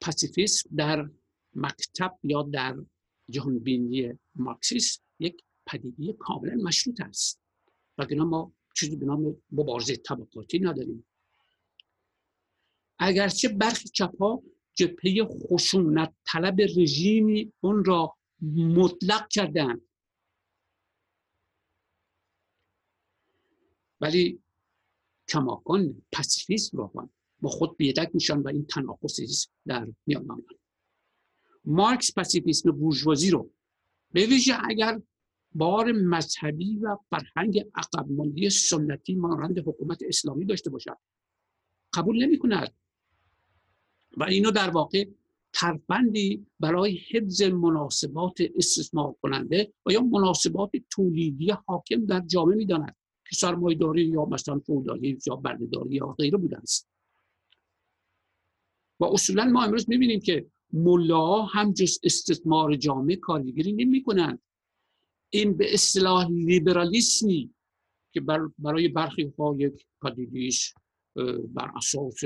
پاسیفیسم 0.00 0.70
در 0.76 1.10
مکتب 1.54 2.18
یا 2.22 2.42
در 2.42 2.76
جهانبینی 3.30 4.18
مارکسیسم 4.34 5.02
یک 5.18 5.44
پدیده 5.66 6.12
کاملا 6.12 6.54
مشروط 6.54 7.00
است. 7.00 7.40
وگرنه 7.98 8.24
ما 8.24 8.52
چیزی 8.74 8.96
به 8.96 9.06
نام 9.06 9.36
مبارزه 9.52 9.96
طبقاتی 9.96 10.58
نداریم. 10.58 11.06
اگرچه 13.00 13.48
برخی 13.48 13.88
چپ 13.88 14.22
ها 14.22 14.42
جبهه 14.74 15.24
خشونت 15.24 16.14
طلب 16.26 16.60
رژیمی 16.60 17.52
اون 17.60 17.84
را 17.84 18.16
مطلق 18.56 19.28
کردن 19.28 19.80
ولی 24.00 24.42
کماکان 25.28 26.02
پسیفیسم 26.12 26.78
رو 26.78 27.08
با 27.40 27.48
خود 27.48 27.76
بیدک 27.76 28.10
میشن 28.14 28.38
و 28.38 28.48
این 28.48 28.66
تناقضی 28.66 29.26
در 29.66 29.88
میان 30.06 30.30
آمد 30.30 30.44
مارکس 31.64 32.18
پسیفیسم 32.18 32.70
بورژوازی 32.70 33.30
رو 33.30 33.50
به 34.12 34.26
ویژه 34.26 34.54
اگر 34.64 35.02
بار 35.54 35.92
مذهبی 35.92 36.76
و 36.76 36.96
فرهنگ 37.10 37.64
عقب 37.74 38.48
سنتی 38.48 39.14
مانند 39.14 39.58
حکومت 39.58 40.02
اسلامی 40.08 40.44
داشته 40.44 40.70
باشد 40.70 40.98
قبول 41.94 42.24
نمی 42.24 42.38
کند 42.38 42.74
و 44.16 44.24
اینو 44.24 44.50
در 44.50 44.70
واقع 44.70 45.04
ترفندی 45.52 46.46
برای 46.60 47.00
حفظ 47.10 47.42
مناسبات 47.42 48.38
استثمار 48.56 49.14
کننده 49.22 49.72
و 49.86 49.92
یا 49.92 50.00
مناسبات 50.00 50.70
تولیدی 50.90 51.50
حاکم 51.50 52.06
در 52.06 52.20
جامعه 52.20 52.56
می‌داند 52.56 52.96
که 53.28 53.36
سرمایه‌داری 53.36 54.02
یا 54.02 54.24
مثلا 54.24 54.58
فودالی 54.58 55.18
یا 55.26 55.36
بردهداری 55.36 55.94
یا 55.94 56.06
غیره 56.06 56.38
بوده 56.38 56.58
است. 56.58 56.88
و 59.00 59.04
اصولا 59.04 59.44
ما 59.44 59.64
امروز 59.64 59.88
می‌بینیم 59.88 60.20
که 60.20 60.46
ملا 60.72 61.42
هم 61.42 61.72
جز 61.72 61.98
استثمار 62.02 62.76
جامعه 62.76 63.16
کارگیری 63.16 63.72
نمی 63.72 64.02
کنند 64.02 64.42
این 65.32 65.56
به 65.56 65.74
اصطلاح 65.74 66.30
لیبرالیسمی 66.30 67.54
که 68.12 68.20
برای 68.58 68.88
برخی 68.88 69.32
ها 69.38 69.56
یک 69.58 69.86
پدیدیش 70.02 70.74
بر 71.54 71.70
اساس 71.76 72.20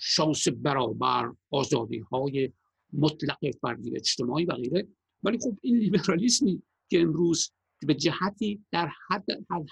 شانس 0.00 0.48
برابر 0.48 1.32
آزادی 1.50 1.98
های 1.98 2.52
مطلق 2.92 3.38
فردی 3.60 3.96
اجتماعی 3.96 4.44
و 4.44 4.52
غیره. 4.52 4.88
ولی 5.22 5.38
خب 5.38 5.58
این 5.60 5.76
لیبرالیسمی 5.76 6.62
که 6.90 7.00
امروز 7.00 7.50
به 7.86 7.94
جهتی 7.94 8.64
در 8.72 8.90
حد, 9.08 9.26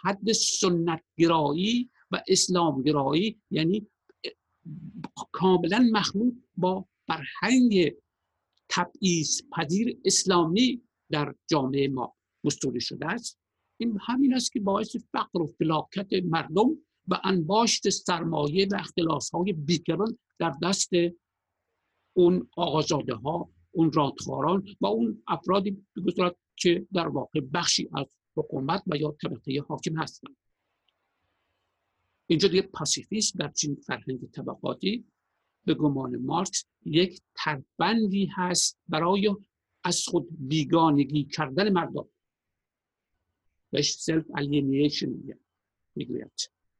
حد 0.04 0.32
سنت 0.32 1.02
گرایی 1.18 1.90
و 2.10 2.22
اسلام 2.28 2.82
گرایی 2.82 3.40
یعنی 3.50 3.86
کاملا 5.32 5.88
مخلوط 5.92 6.34
با 6.56 6.88
فرهنگ 7.06 7.94
تبعیض 8.68 9.40
پذیر 9.56 9.98
اسلامی 10.04 10.82
در 11.10 11.34
جامعه 11.50 11.88
ما 11.88 12.16
مستوری 12.44 12.80
شده 12.80 13.06
است. 13.06 13.38
این 13.80 13.98
همین 14.00 14.34
است 14.34 14.52
که 14.52 14.60
باعث 14.60 14.96
فقر 15.12 15.42
و 15.42 15.46
فلاکت 15.46 16.12
مردم 16.24 16.78
و 17.08 17.20
انباشت 17.24 17.88
سرمایه 17.88 18.68
و 18.72 18.74
اختلاس 18.74 19.30
های 19.30 19.52
بیکران 19.52 20.18
در 20.38 20.54
دست 20.62 20.90
اون 22.12 22.48
آقازاده 22.56 23.14
ها 23.14 23.50
اون 23.70 23.92
رادخاران 23.92 24.64
و 24.80 24.86
اون 24.86 25.22
افرادی 25.26 25.86
بگذارد 25.96 26.36
که 26.56 26.86
در 26.92 27.08
واقع 27.08 27.40
بخشی 27.40 27.88
از 27.94 28.06
حکومت 28.36 28.82
و 28.86 28.96
یا 28.96 29.16
طبقه 29.22 29.62
حاکم 29.68 29.96
هستند. 29.96 30.36
اینجا 32.26 32.48
دیگه 32.48 32.62
پاسیفیسم 32.62 33.38
در 33.38 33.48
چنین 33.48 33.74
فرهنگ 33.74 34.30
طبقاتی 34.30 35.04
به 35.64 35.74
گمان 35.74 36.16
مارکس 36.16 36.64
یک 36.84 37.20
ترفندی 37.34 38.26
هست 38.26 38.78
برای 38.88 39.36
از 39.84 40.04
خود 40.06 40.28
بیگانگی 40.30 41.24
کردن 41.24 41.72
مردم. 41.72 42.08
بهش 43.70 43.92
self-alienation 43.92 45.36
می‌گوید. 45.94 46.32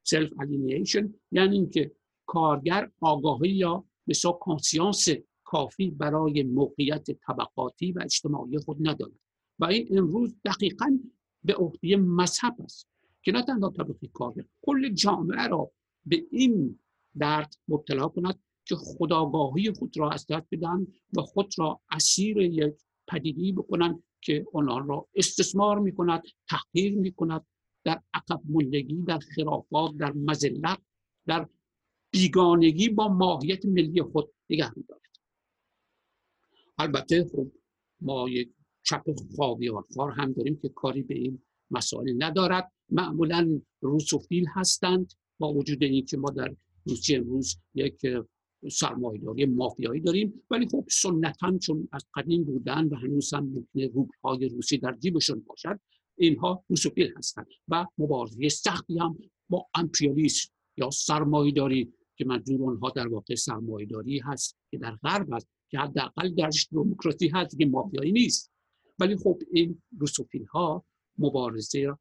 self-alienation 0.03 1.15
یعنی 1.33 1.57
اینکه 1.57 1.93
کارگر 2.27 2.91
آگاهی 3.01 3.51
یا 3.51 3.85
بسا 4.09 4.33
consciousness 4.33 5.09
کافی 5.45 5.91
برای 5.91 6.43
موقعیت 6.43 7.11
طبقاتی 7.11 7.93
و 7.93 8.01
اجتماعی 8.03 8.59
خود 8.59 8.89
ندارد. 8.89 9.13
و 9.59 9.65
این 9.65 9.99
امروز 9.99 10.37
دقیقا 10.45 10.99
به 11.45 11.55
عهده 11.55 11.97
مذهب 11.97 12.57
است 12.65 12.89
که 13.23 13.33
نه 13.33 13.43
تنها 13.43 13.71
طبقه 13.71 14.09
کارگر 14.13 14.45
کل 14.63 14.89
جامعه 14.89 15.47
را 15.47 15.71
به 16.07 16.27
این 16.31 16.79
درد 17.19 17.55
مبتلا 17.69 18.09
کند 18.09 18.39
که 18.65 18.77
خداگاهی 18.77 19.73
خود 19.73 19.99
را 19.99 20.11
از 20.11 20.27
دست 20.27 20.47
بدن 20.51 20.87
و 21.17 21.23
خود 21.23 21.55
را 21.59 21.81
اسیر 21.91 22.37
یک 22.37 22.75
پدیدی 23.09 23.53
بکنند 23.53 24.03
که 24.21 24.47
آنان 24.55 24.89
را 24.89 25.09
استثمار 25.15 25.79
می 25.79 25.95
کند 25.95 26.23
تحقیر 26.49 26.99
می 26.99 27.13
کند 27.13 27.47
در 27.85 28.03
عقب 28.15 28.43
مندگی 28.49 29.03
در 29.03 29.19
خرافات 29.19 29.97
در 29.97 30.13
مزلت 30.13 30.79
در 31.27 31.49
بیگانگی 32.11 32.89
با 32.89 33.09
ماهیت 33.09 33.67
ملی 33.67 34.03
خود 34.03 34.33
نگه 34.51 34.73
می 34.77 34.85
دارد 34.89 35.03
البته 36.79 37.25
خب 37.33 37.53
ما 38.01 38.29
یک 38.29 38.53
چپ 38.83 39.03
خاویارخوار 39.37 40.11
هم 40.11 40.33
داریم 40.33 40.59
که 40.63 40.69
کاری 40.69 41.03
به 41.03 41.15
این 41.15 41.43
مسائل 41.71 42.15
ندارد. 42.19 42.73
معمولا 42.89 43.61
روسوفیل 43.81 44.47
هستند. 44.55 45.13
با 45.39 45.53
وجود 45.53 45.83
اینکه 45.83 46.17
ما 46.17 46.31
در 46.31 46.57
روسیه 46.87 47.19
امروز 47.19 47.57
یک 47.75 48.07
سرمایداری 48.73 49.47
مافیایی 49.47 50.01
داریم 50.01 50.43
ولی 50.51 50.69
خب 50.69 50.85
سنتا 50.91 51.59
چون 51.59 51.89
از 51.93 52.07
قدیم 52.15 52.45
بودن 52.45 52.85
و 52.89 52.95
هنوز 52.97 53.35
هم 53.35 53.45
ممکنه 53.45 53.91
های 54.25 54.49
روسی 54.49 54.79
در 54.79 54.97
جیبشون 55.01 55.45
باشد 55.47 55.81
اینها 56.23 56.65
روسوفیل 56.69 57.13
هستند 57.17 57.47
و 57.69 57.87
مبارزه 57.99 58.49
سختی 58.49 58.99
هم 58.99 59.19
با 59.49 59.67
امپریالیسم 59.75 60.51
یا 60.77 60.91
سرمایداری 60.91 61.93
که 62.17 62.25
منظور 62.25 62.71
آنها 62.71 62.91
در 62.91 63.09
واقع 63.09 63.35
سرمایداری 63.35 64.19
هست 64.19 64.59
که 64.71 64.79
در 64.79 64.97
غرب 64.97 65.33
هست 65.33 65.49
که 65.71 65.79
حداقل 65.79 66.35
درش 66.35 66.69
دموکراسی 66.73 67.29
هست 67.29 67.59
که 67.59 67.67
مافیایی 67.67 68.13
نیست. 68.13 68.53
ولی 68.99 69.17
خب 69.17 69.39
این 69.53 69.83
روسوفیل 69.99 70.45
ها 70.45 70.85
مبارزه 71.19 71.99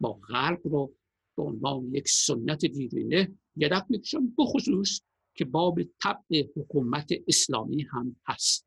با 0.00 0.12
غرب 0.12 0.60
رو 0.64 0.94
به 1.36 1.42
عنوان 1.42 1.94
یک 1.94 2.08
سنت 2.08 2.66
دیرینه 2.66 3.34
یدک 3.56 3.84
می‌کشن 3.88 4.34
بخصوص 4.38 5.00
که 5.34 5.44
باب 5.44 5.82
طبع 5.82 6.44
حکومت 6.56 7.12
اسلامی 7.28 7.82
هم 7.82 8.16
هست. 8.26 8.66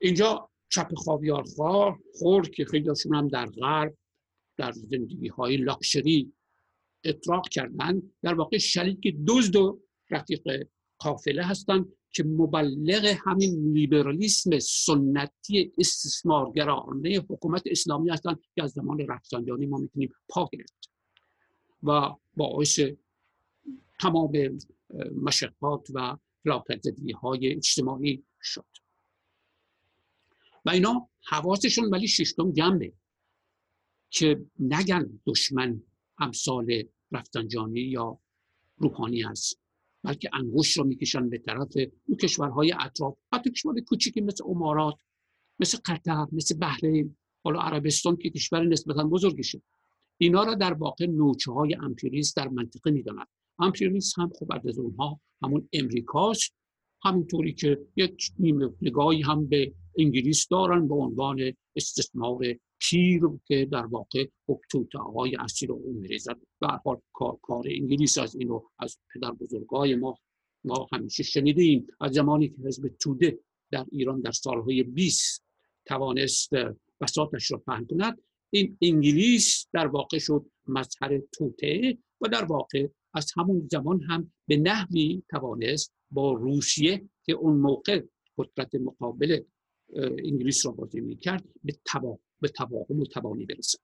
اینجا 0.00 0.47
چپ 0.68 0.94
خاویارخوار 0.94 1.98
خور 2.14 2.48
که 2.48 2.64
خیلی 2.64 2.90
هم 3.12 3.28
در 3.28 3.46
غرب 3.46 3.94
در 4.56 4.72
زندگی 4.72 5.28
های 5.28 5.56
لاکشری 5.56 6.32
اطراق 7.04 7.48
کردن. 7.48 8.02
در 8.22 8.34
واقع 8.34 8.58
شریک 8.58 9.16
دزد 9.26 9.56
و 9.56 9.80
رفیق 10.10 10.68
قافله 10.98 11.44
هستند 11.44 11.92
که 12.10 12.24
مبلغ 12.24 13.16
همین 13.26 13.72
لیبرالیسم 13.72 14.58
سنتی 14.58 15.72
استثمارگرانه 15.78 17.26
حکومت 17.28 17.62
اسلامی 17.66 18.10
هستند 18.10 18.40
که 18.54 18.62
از 18.62 18.70
زمان 18.70 19.06
رفسنجانی 19.08 19.66
ما 19.66 19.78
می‌تونیم 19.78 20.12
پا 20.28 20.48
گرفت 20.52 20.90
و 21.82 22.10
باعث 22.36 22.80
تمام 24.00 24.58
مشقات 25.22 25.88
و 25.94 26.16
فلاکتزدگی 26.44 27.12
های 27.12 27.52
اجتماعی 27.52 28.24
شد. 28.42 28.64
و 30.68 30.70
اینا 30.70 31.08
حواسشون 31.24 31.84
ولی 31.84 32.08
ششتم 32.08 32.52
جنبه 32.52 32.92
که 34.10 34.44
نگن 34.58 35.20
دشمن 35.26 35.82
امثال 36.18 36.82
رفتنجانی 37.12 37.80
یا 37.80 38.18
روحانی 38.76 39.24
است 39.24 39.60
بلکه 40.02 40.30
انگوش 40.32 40.76
رو 40.76 40.84
می‌کشن 40.84 41.28
به 41.28 41.38
طرف 41.38 41.72
اون 42.06 42.16
کشورهای 42.16 42.74
اطراف. 42.80 43.18
حتی 43.32 43.50
کشور 43.50 43.80
کوچیکی 43.80 44.20
مثل 44.20 44.44
امارات 44.48 44.94
مثل 45.60 45.78
قطر 45.84 46.26
مثل 46.32 46.56
بحرین 46.56 47.16
حالا 47.44 47.60
عربستان 47.60 48.16
که 48.16 48.30
کشور 48.30 48.64
نسبتا 48.64 49.04
بزرگشه. 49.04 49.62
اینا 50.18 50.44
را 50.44 50.54
در 50.54 50.72
واقع 50.72 51.06
نوچه 51.06 51.52
های 51.52 51.74
امپیریست 51.74 52.36
در 52.36 52.48
منطقه 52.48 52.90
می‌دانند 52.90 53.28
امپریالیسم 53.58 54.22
هم 54.22 54.30
خب 54.38 54.52
از 54.68 54.78
اونها 54.78 55.20
همون 55.42 55.68
امریکاست 55.72 56.54
همینطوری 57.04 57.52
که 57.52 57.78
یک 57.96 58.32
نیمه 58.38 58.70
نگاهی 58.82 59.22
هم 59.22 59.46
به 59.46 59.74
انگلیس 59.98 60.48
دارن 60.48 60.88
به 60.88 60.94
عنوان 60.94 61.52
استثمار 61.76 62.44
پیر 62.78 63.20
که 63.46 63.68
در 63.72 63.86
واقع 63.86 64.26
حکتوت 64.48 64.96
آقای 64.96 65.36
اصیل 65.36 65.68
رو 65.68 65.92
میریزد 65.92 66.36
به 66.60 66.66
حال 66.84 67.00
کار, 67.12 67.38
کار 67.42 67.64
انگلیس 67.70 68.18
از 68.18 68.36
اینو 68.36 68.62
از 68.78 68.98
پدر 69.14 69.30
بزرگای 69.30 69.94
ما 69.94 70.18
ما 70.64 70.88
همیشه 70.92 71.22
شنیدیم. 71.22 71.86
از 72.00 72.12
زمانی 72.12 72.48
که 72.48 72.56
حزب 72.64 72.88
توده 73.00 73.38
در 73.70 73.86
ایران 73.92 74.20
در 74.20 74.32
سالهای 74.32 74.82
20 74.82 75.44
توانست 75.86 76.50
بساطش 77.00 77.50
را 77.50 77.58
پهن 77.58 77.86
کند 77.86 78.22
این 78.50 78.78
انگلیس 78.82 79.66
در 79.72 79.86
واقع 79.86 80.18
شد 80.18 80.46
مظهر 80.66 81.18
توته 81.32 81.98
و 82.20 82.28
در 82.28 82.44
واقع 82.44 82.88
از 83.14 83.32
همون 83.36 83.68
زمان 83.70 84.00
هم 84.02 84.32
به 84.46 84.56
نحوی 84.56 85.22
توانست 85.30 85.94
با 86.10 86.32
روسیه 86.32 87.08
که 87.24 87.32
اون 87.32 87.56
موقع 87.56 88.02
قدرت 88.38 88.74
مقابل 88.74 89.40
انگلیس 89.96 90.66
را 90.66 90.72
بازی 90.72 91.00
می 91.00 91.16
کرد 91.16 91.44
به 91.64 91.76
تبا 91.84 92.18
به 92.40 92.48
تباهم 92.48 93.00
و 93.00 93.06
تبانی 93.06 93.46
برسد 93.46 93.78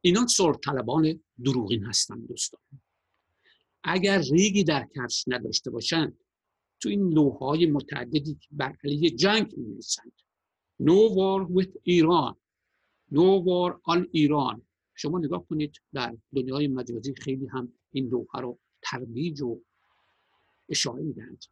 اینا 0.00 0.26
طلبان 0.64 1.20
دروغین 1.44 1.84
هستند 1.84 2.28
دوستان. 2.28 2.60
اگر 3.84 4.18
ریگی 4.18 4.64
در 4.64 4.88
کفش 4.94 5.24
نداشته 5.26 5.70
باشند 5.70 6.18
تو 6.80 6.88
این 6.88 7.08
لوهای 7.08 7.66
متعددی 7.66 8.34
که 8.34 8.48
بر 8.50 8.76
علیه 8.84 9.10
جنگ 9.10 9.56
می 9.56 9.82
No 10.78 11.08
war 11.16 11.40
with 11.56 11.72
Iran. 11.86 12.34
No 13.10 13.40
war 13.48 13.70
on 13.92 14.00
Iran. 14.14 14.60
شما 14.94 15.18
نگاه 15.18 15.46
کنید 15.46 15.72
در 15.92 16.16
دنیای 16.34 16.68
مجازی 16.68 17.14
خیلی 17.14 17.46
هم 17.46 17.72
این 17.92 18.08
لوها 18.08 18.40
رو 18.40 18.58
ترویج 18.82 19.42
و 19.42 19.60
اشاره 20.68 21.02
می‌دهند. 21.02 21.44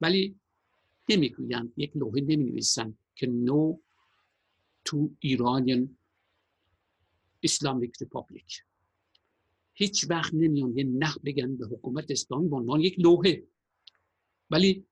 ولی 0.00 0.36
نمی‌گویند 1.08 1.72
یک 1.76 1.96
لوحه 1.96 2.20
نمی 2.20 2.44
نویسند 2.44 2.98
که 3.14 3.26
نو 3.26 3.78
تو 4.84 5.10
ایرانیان 5.18 5.96
اسلامیک 7.42 7.96
ریپابلیک. 8.00 8.62
هیچ 9.74 10.10
وقت 10.10 10.34
نمیان 10.34 10.78
یه 10.78 10.84
نخ 10.84 11.18
بگن 11.24 11.56
به 11.56 11.66
حکومت 11.66 12.10
اسلامی 12.10 12.48
به 12.48 12.56
عنوان 12.56 12.80
یک 12.80 13.00
لوحه. 13.00 13.42
ولی 14.50 14.86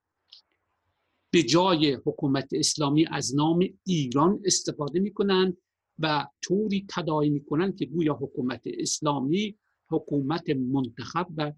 به 1.31 1.43
جای 1.43 1.93
حکومت 1.93 2.49
اسلامی 2.53 3.07
از 3.07 3.37
نام 3.37 3.69
ایران 3.85 4.43
استفاده 4.45 5.01
می‌کنن 5.01 5.57
و 5.99 6.27
طوری 6.43 6.87
تداعی 6.89 7.31
می‌کنن 7.31 7.77
که 7.77 7.87
گویا 7.87 8.15
حکومت 8.15 8.63
اسلامی 8.65 9.57
حکومت 9.89 10.51
منتخب 10.51 11.27
و 11.37 11.53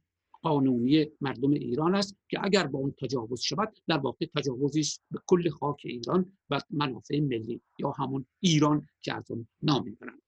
قانونی 0.44 1.07
مردم 1.20 1.50
ایران 1.50 1.94
است 1.94 2.16
که 2.28 2.38
اگر 2.44 2.66
با 2.66 2.78
اون 2.78 2.94
تجاوز 3.00 3.40
شود 3.40 3.72
در 3.87 3.98
واقع 3.98 4.26
تجاوزی 4.37 4.83
به 5.11 5.18
کل 5.26 5.48
خاک 5.48 5.80
ایران 5.85 6.33
و 6.50 6.61
منافع 6.70 7.20
ملی 7.20 7.61
یا 7.78 7.90
همون 7.90 8.26
ایران 8.40 8.87
که 9.02 9.14
از 9.14 9.30
اون 9.30 9.46
نام 9.62 9.85
می‌برن 9.85 10.20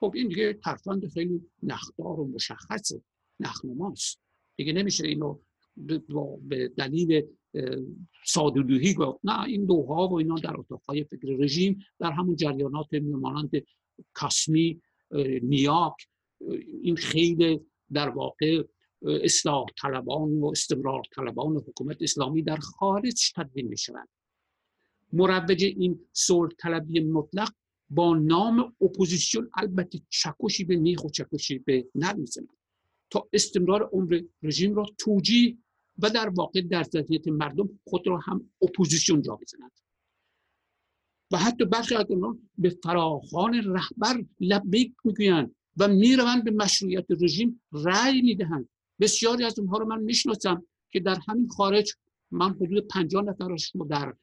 خب 0.00 0.12
این 0.14 0.28
دیگه 0.28 0.52
ترفند 0.52 1.08
خیلی 1.08 1.40
نخدار 1.62 2.20
و 2.20 2.28
مشخص 2.28 2.92
نخنماست 3.40 4.20
دیگه 4.56 4.72
نمیشه 4.72 5.06
اینو 5.06 5.38
به 6.48 6.68
دلیل 6.68 7.22
سادلوهی 8.26 8.94
گفت. 8.94 9.20
نه 9.24 9.42
این 9.42 9.66
دوها 9.66 10.08
و 10.08 10.18
اینا 10.18 10.34
در 10.34 10.60
اتاقهای 10.60 11.04
فکر 11.04 11.28
رژیم 11.38 11.78
در 11.98 12.12
همون 12.12 12.36
جریانات 12.36 12.94
مانند 12.94 13.50
کاسمی 14.12 14.80
نیاک 15.42 15.94
این 16.82 16.96
خیلی 16.96 17.60
در 17.92 18.08
واقع 18.08 18.62
اصلاح 19.06 19.66
طلبان 19.82 20.40
و 20.40 20.46
استمرار 20.46 21.02
طلبان 21.16 21.56
حکومت 21.56 22.02
اسلامی 22.02 22.42
در 22.42 22.56
خارج 22.56 23.32
تدوین 23.36 23.68
می 23.68 23.76
شوند 23.78 24.08
مروج 25.12 25.64
این 25.64 26.00
صلح 26.12 26.50
طلبی 26.58 27.00
مطلق 27.00 27.52
با 27.90 28.16
نام 28.16 28.76
اپوزیسیون 28.80 29.50
البته 29.54 30.00
چکشی 30.08 30.64
به 30.64 30.76
میخ 30.76 31.04
و 31.04 31.10
چکشی 31.10 31.58
به 31.58 31.88
نعل 31.94 32.14
می‌زند. 32.14 32.48
تا 33.10 33.28
استمرار 33.32 33.82
عمر 33.92 34.22
رژیم 34.42 34.74
را 34.74 34.86
توجیه 34.98 35.58
و 35.98 36.10
در 36.10 36.28
واقع 36.28 36.60
در 36.60 36.82
ذهنیت 36.82 37.28
مردم 37.28 37.80
خود 37.84 38.06
را 38.06 38.18
هم 38.18 38.50
اپوزیسیون 38.62 39.22
جا 39.22 39.36
بزند 39.36 39.70
و 41.30 41.36
حتی 41.36 41.64
برخی 41.64 41.94
از 41.94 42.06
به 42.58 42.70
فراخان 42.70 43.54
رهبر 43.54 44.24
لبیک 44.40 44.94
می‌گویند 45.04 45.54
و 45.76 45.88
می‌روند 45.88 46.44
به 46.44 46.50
مشروعیت 46.50 47.06
رژیم 47.20 47.62
رأی 47.72 48.22
می‌دهند. 48.22 48.68
بسیاری 49.00 49.44
از 49.44 49.58
اونها 49.58 49.78
رو 49.78 49.86
من 49.86 50.00
می‌شناسم 50.02 50.66
که 50.90 51.00
در 51.00 51.18
همین 51.28 51.48
خارج 51.48 51.94
من 52.30 52.50
حدود 52.50 52.86
50 52.88 53.24
نفرش 53.24 53.72
رو 53.74 53.84
در 53.84 54.14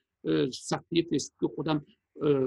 صفحه 0.53 1.01
فیسبوک 1.09 1.51
خودم 1.55 1.85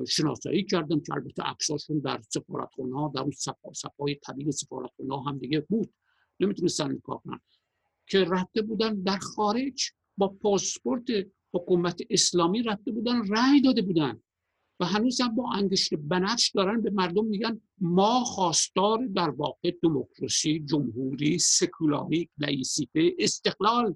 شناسایی 0.08 0.64
کردم 0.64 1.00
که 1.00 1.12
البته 1.12 1.42
عکساشون 1.42 1.98
در 1.98 2.20
سفارتخونه 2.28 2.94
ها 2.94 3.12
در 3.14 3.20
اون 3.20 3.32
صفحه 3.74 4.14
طبیل 4.22 4.50
سفارتخونه 4.50 5.24
هم 5.26 5.38
دیگه 5.38 5.60
بود. 5.60 5.94
نمی‌تونستن 6.40 6.98
کار 6.98 7.18
کنن. 7.18 7.40
که 8.06 8.24
رفته 8.24 8.62
بودن 8.62 9.02
در 9.02 9.18
خارج 9.18 9.90
با 10.16 10.28
پاسپورت 10.28 11.04
حکومت 11.54 12.00
اسلامی 12.10 12.62
رفته 12.62 12.92
بودن 12.92 13.26
رأی 13.28 13.60
داده 13.60 13.82
بودن. 13.82 14.22
و 14.82 14.84
هنوز 14.84 15.20
هم 15.20 15.34
با 15.34 15.52
انگشت 15.52 15.94
بنفش 15.94 16.50
دارن 16.54 16.80
به 16.80 16.90
مردم 16.90 17.24
میگن 17.24 17.60
ما 17.78 18.24
خواستار 18.24 19.06
در 19.06 19.30
واقع 19.30 19.70
دموکراسی 19.82 20.60
جمهوری 20.60 21.38
سکولاری 21.38 22.28
لایسیته 22.38 23.12
استقلال 23.18 23.94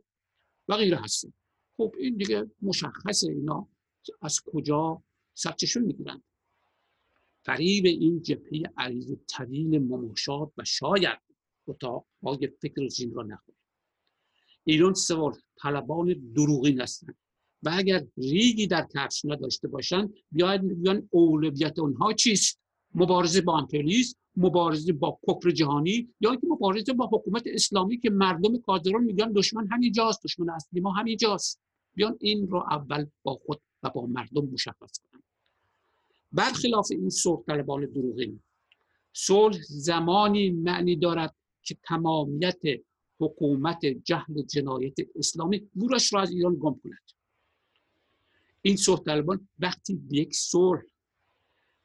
و 0.68 0.77
غیره 0.77 0.96
هستیم. 0.96 1.35
خب 1.77 1.94
این 1.99 2.16
دیگه 2.16 2.51
مشخصه 2.62 3.33
اینا 3.33 3.68
از 4.22 4.40
کجا 4.40 5.03
سرچشون 5.35 5.83
می‌گیرن. 5.83 6.22
فریب 7.44 7.85
این 7.85 8.22
جبهه 8.22 8.62
عریض 8.77 9.12
طویل 9.29 9.79
مماشات 9.79 10.53
و 10.57 10.64
شاید 10.64 11.18
اتاقهای 11.66 12.49
فکر 12.61 12.83
رژیم 12.83 13.14
را 13.14 13.22
نخورد 13.22 13.59
ایران 14.64 14.94
سوار 14.94 15.38
طلبان 15.62 16.33
دروغین 16.35 16.81
هستند. 16.81 17.16
و 17.66 17.70
اگر 17.72 18.07
ریگی 18.16 18.66
در 18.66 18.87
کفش 18.94 19.24
نداشته 19.24 19.68
باشند 19.68 20.14
بیاید 20.33 20.83
بیان 20.83 21.09
اولویت 21.11 21.79
اونها 21.79 22.12
چیست؟ 22.12 22.61
مبارزه 22.94 23.40
با 23.40 23.59
امپریالیسم 23.59 24.18
مبارزه 24.37 24.92
با 24.92 25.18
کفر 25.29 25.50
جهانی 25.50 26.09
یا 26.20 26.31
اینکه 26.31 26.46
مبارزه 26.46 26.92
با 26.92 27.11
حکومت 27.12 27.42
اسلامی 27.46 27.98
که 27.98 28.11
مردم 28.11 28.59
کادران 28.59 29.05
میگن 29.05 29.33
دشمن 29.33 29.66
همینجاست 29.66 30.24
دشمن 30.24 30.50
اصلی 30.50 30.81
ما 30.81 30.92
همینجاست 30.92 31.61
بیان 31.94 32.16
این 32.20 32.48
رو 32.48 32.64
اول 32.70 33.07
با 33.22 33.35
خود 33.46 33.61
و 33.83 33.90
با 33.90 34.07
مردم 34.07 34.44
مشخص 34.52 34.98
کنند 34.98 35.22
برخلاف 36.33 36.87
این 36.90 37.11
صلح 37.11 37.42
طلبان 37.46 37.87
دروغین 37.87 38.42
صلح 39.12 39.59
زمانی 39.62 40.50
معنی 40.50 40.96
دارد 40.96 41.35
که 41.62 41.76
تمامیت 41.83 42.61
حکومت 43.20 43.87
جهل 43.87 44.42
جنایت 44.42 44.94
اسلامی 45.16 45.68
گورش 45.76 46.12
را 46.12 46.20
از 46.20 46.31
ایران 46.31 46.57
گم 46.61 46.81
کند. 46.85 47.15
این 48.66 48.76
صلح 48.76 49.00
طلبان 49.00 49.48
وقتی 49.59 49.94
به 49.94 50.16
یک 50.16 50.35
صلح 50.35 50.83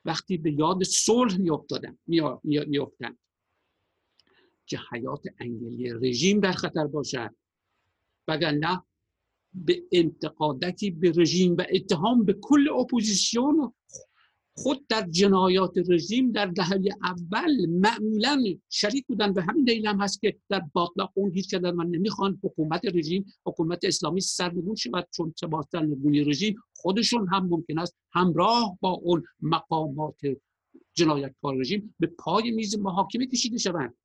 وقتی 0.05 0.37
به 0.37 0.51
یاد 0.51 0.83
صلح 0.83 1.37
میافتادن 1.37 1.97
میافتند 2.43 3.19
که 4.65 4.79
حیات 4.91 5.23
انگلی 5.39 5.93
رژیم 5.93 6.39
در 6.39 6.51
خطر 6.51 6.87
باشد. 6.87 7.35
وگرنه 8.27 8.83
به 9.53 9.83
انتقادکی 9.91 10.91
به 10.91 11.13
رژیم 11.15 11.55
و 11.57 11.65
اتهام 11.69 12.25
به 12.25 12.33
کل 12.41 12.69
اپوزیسیون 12.69 13.73
خود 14.53 14.87
در 14.87 15.07
جنایات 15.09 15.77
رژیم 15.89 16.31
در 16.31 16.45
دهه 16.45 16.81
اول 17.03 17.65
معمولا 17.69 18.43
شریک 18.69 19.07
بودن 19.07 19.29
و 19.29 19.41
همین 19.41 19.65
دلیل 19.65 19.87
هم 19.87 20.01
هست 20.01 20.21
که 20.21 20.37
در 20.49 20.61
باطلاق 20.73 21.11
اون 21.13 21.31
هیچ 21.31 21.55
کدر 21.55 21.71
من 21.71 21.87
نمی‌خوان 21.87 22.39
حکومت 22.43 22.81
رژیم 22.93 23.25
حکومت 23.45 23.85
اسلامی 23.85 24.21
سرنگون 24.21 24.75
شود 24.75 25.07
چون 25.15 25.33
با 25.49 25.61
سرنگونی 25.71 26.23
رژیم 26.23 26.55
خودشون 26.75 27.27
هم 27.27 27.47
ممکن 27.47 27.79
است 27.79 27.95
همراه 28.11 28.77
با 28.81 28.89
اون 28.89 29.23
مقامات 29.41 30.19
جنایتکار 30.93 31.55
رژیم 31.57 31.95
به 31.99 32.07
پای 32.07 32.51
میز 32.51 32.77
محاکمه 32.79 33.27
کشیده 33.27 33.57
شوند. 33.57 33.95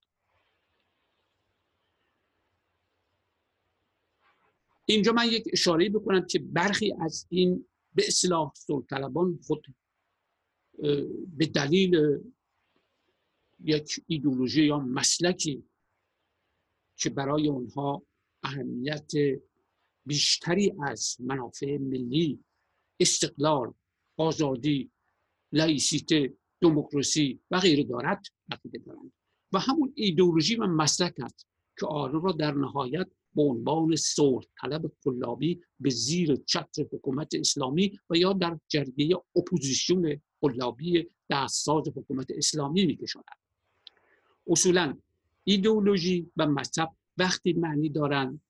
اینجا 4.86 5.12
من 5.12 5.26
یک 5.26 5.44
اشاره 5.52 5.88
بکنم 5.88 6.26
که 6.26 6.38
برخی 6.38 6.94
از 7.00 7.26
این 7.28 7.66
به 7.94 8.04
اصلاح 8.06 8.52
طلبان 8.90 9.38
خود 9.46 9.66
به 11.36 11.46
دلیل 11.54 12.18
یک 13.64 14.00
ایدولوژی 14.06 14.64
یا 14.64 14.78
مسلکی 14.78 15.64
که 16.96 17.10
برای 17.10 17.48
اونها 17.48 18.02
اهمیت 18.42 19.12
بیشتری 20.06 20.72
از 20.82 21.16
منافع 21.20 21.78
ملی 21.78 22.44
استقلال 23.00 23.74
آزادی 24.16 24.90
لایسیته 25.52 26.36
دموکراسی 26.60 27.40
و 27.50 27.60
غیره 27.60 27.84
دارد 27.84 28.22
عقیده 28.52 28.78
دارند. 28.78 29.12
و 29.52 29.58
همون 29.58 29.92
ایدولوژی 29.96 30.56
و 30.56 30.66
مسلک 30.66 31.14
است 31.20 31.46
که 31.78 31.86
آن 31.86 32.22
را 32.22 32.32
در 32.32 32.54
نهایت 32.54 33.06
به 33.34 33.42
عنوان 33.42 33.96
صلح 33.96 34.44
طلب 34.60 34.92
قلابی 35.02 35.60
به 35.80 35.90
زیر 35.90 36.36
چتر 36.36 36.82
حکومت 36.92 37.34
اسلامی 37.34 37.98
و 38.10 38.16
یا 38.16 38.32
در 38.32 38.60
جرگه 38.68 39.16
اپوزیسیون 39.36 40.20
قلابی 40.48 41.10
دستساز 41.30 41.88
حکومت 41.88 42.26
اسلامی 42.30 42.86
میکشاند. 42.86 43.24
اصولا 44.46 44.98
ایدئولوژی 45.44 46.30
و 46.36 46.46
مذهب 46.46 46.96
وقتی 47.16 47.52
معنی 47.52 47.88
دارند 47.88 48.40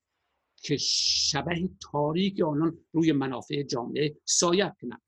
که 0.56 0.76
شبح 0.76 1.68
تاریک 1.92 2.40
آنان 2.40 2.78
روی 2.92 3.12
منافع 3.12 3.62
جامعه 3.62 4.16
سایه 4.24 4.72
کند 4.80 5.02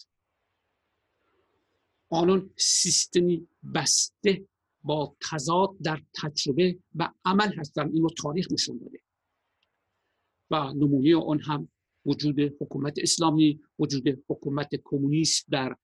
آنان 2.11 2.51
سیستمی 2.57 3.49
بسته 3.75 4.47
با 4.83 5.17
تضاد 5.31 5.77
در 5.83 6.03
تجربه 6.23 6.79
و 6.95 7.13
عمل 7.25 7.55
هستند. 7.59 7.95
اینو 7.95 8.09
تاریخ 8.09 8.53
نشون 8.53 8.79
داده. 8.79 8.99
و 10.51 10.73
نمونه 10.73 11.17
آن 11.17 11.41
هم 11.41 11.69
وجود 12.07 12.41
حکومت 12.41 12.99
اسلامی 12.99 13.61
وجود 13.79 14.25
حکومت 14.29 14.69
کمونیست 14.85 15.47
در 15.51 15.77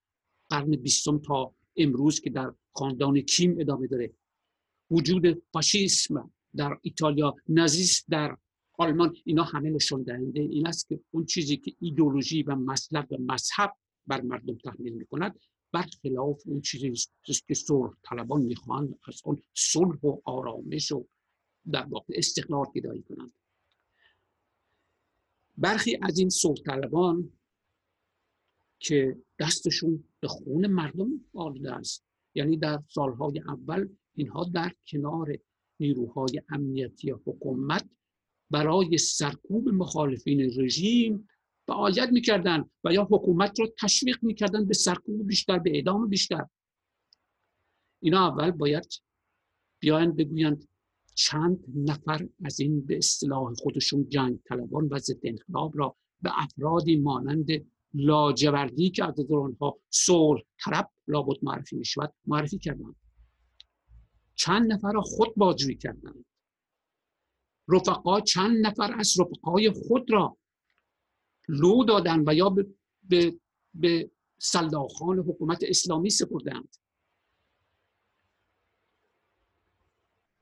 قرن 0.48 0.70
بیستم 0.70 1.18
تا 1.18 1.54
امروز 1.76 2.20
که 2.20 2.30
در 2.30 2.52
خاندان 2.72 3.20
کیم 3.20 3.57
ادامه 3.59 3.87
داره. 3.87 4.14
وجود 4.90 5.42
فاشیسم 5.52 6.30
در 6.57 6.78
ایتالیا 6.83 7.37
نازیسم 7.48 8.04
در 8.09 8.37
آلمان 8.78 9.16
اینا 9.24 9.42
همه 9.42 9.70
نشون 9.70 10.02
دهنده 10.02 10.40
این 10.40 10.66
است 10.66 10.88
که 10.88 11.00
اون 11.11 11.24
چیزی 11.24 11.57
که 11.57 11.72
ایدولوژی 11.80 12.42
و 12.42 12.54
مسلک 12.54 13.12
و 13.12 13.16
مذهب 13.18 13.76
بر 14.07 14.20
مردم 14.20 14.57
تحمیل 14.57 14.92
می‌کند 14.92 15.40
برخلاف 15.72 16.42
اون 16.46 16.61
چیزی 16.61 16.92
که 17.46 17.54
صلح 17.54 17.92
طلبان 18.02 18.42
می‌خواهند 18.42 18.98
از 19.09 19.20
اون 19.24 19.42
صلح 19.54 19.98
و 20.02 20.20
آرامش 20.24 20.92
و 20.92 21.07
در 21.70 21.85
واقع 21.85 22.14
استقلال 22.16 22.66
گدایی 22.74 23.02
کنند. 23.02 23.33
برخی 25.57 25.98
از 26.02 26.18
این 26.18 26.28
صلح 26.28 26.62
طلبان 26.66 27.33
که 28.84 29.16
دستشون 29.40 30.04
به 30.20 30.28
خون 30.28 30.66
مردم 30.66 31.08
آلوده 31.34 31.72
است. 31.72 32.04
یعنی 32.34 32.56
در 32.56 32.82
سالهای 32.88 33.40
اول 33.40 33.88
اینها 34.14 34.44
در 34.44 34.72
کنار 34.86 35.38
نیروهای 35.80 36.42
امنیتی 36.48 37.10
حکومت 37.10 37.88
برای 38.50 38.98
سرکوب 38.98 39.68
مخالفین 39.68 40.40
رژیم 40.60 41.28
فعالیت 41.66 42.08
می‌کردن 42.12 42.70
و 42.84 42.92
یا 42.92 43.08
حکومت 43.10 43.60
رو 43.60 43.66
تشویق 43.80 44.18
می‌کردن 44.22 44.64
به 44.64 44.74
سرکوب 44.74 45.26
بیشتر 45.26 45.58
به 45.58 45.70
اعدام 45.74 46.08
بیشتر. 46.08 46.46
اینا 48.02 48.28
اول 48.28 48.50
باید 48.50 48.86
بیاین 49.80 50.12
بگویند 50.12 50.68
چند 51.14 51.64
نفر 51.74 52.28
از 52.44 52.60
این 52.60 52.86
به 52.86 52.96
اصطلاح 52.96 53.54
خودشون 53.54 54.08
جنگ 54.08 54.38
طلبان 54.48 54.88
و 54.88 54.98
ضد 54.98 55.20
انقلاب 55.22 55.78
را 55.78 55.96
به 56.22 56.30
افرادی 56.34 56.96
مانند 56.96 57.73
لاجوردی 57.94 58.90
که 58.90 59.04
از 59.04 59.14
آنها 59.30 59.78
صلح 59.90 60.42
طرب 60.64 60.90
لابد 61.09 61.37
معرفی 61.42 61.76
می 61.76 61.85
شود 61.85 62.14
معرفی 62.26 62.59
کردند. 62.59 62.96
چند 64.35 64.72
نفر 64.72 64.92
را 64.92 65.00
خود 65.02 65.35
بازجویی 65.37 65.76
کردند. 65.76 66.24
رفقا 67.68 68.20
چند 68.20 68.66
نفر 68.66 68.94
از 68.98 69.20
رفقای 69.20 69.70
خود 69.70 70.12
را 70.12 70.37
لو 71.48 71.85
دادن 71.85 72.24
و 72.26 72.35
یا 72.35 72.50
به, 72.50 72.66
به, 73.02 73.38
به 73.74 74.11
سلاخان 74.38 75.18
حکومت 75.18 75.59
اسلامی 75.62 76.11
سپردند. 76.11 76.76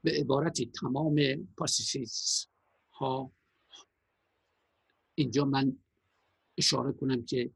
به 0.02 0.10
عبارتی 0.10 0.66
تمام 0.66 1.14
پاسیفیست 1.56 2.50
ها. 2.92 3.32
اینجا 5.14 5.44
من 5.44 5.76
اشاره 6.58 6.92
کنم 6.92 7.24
که 7.24 7.50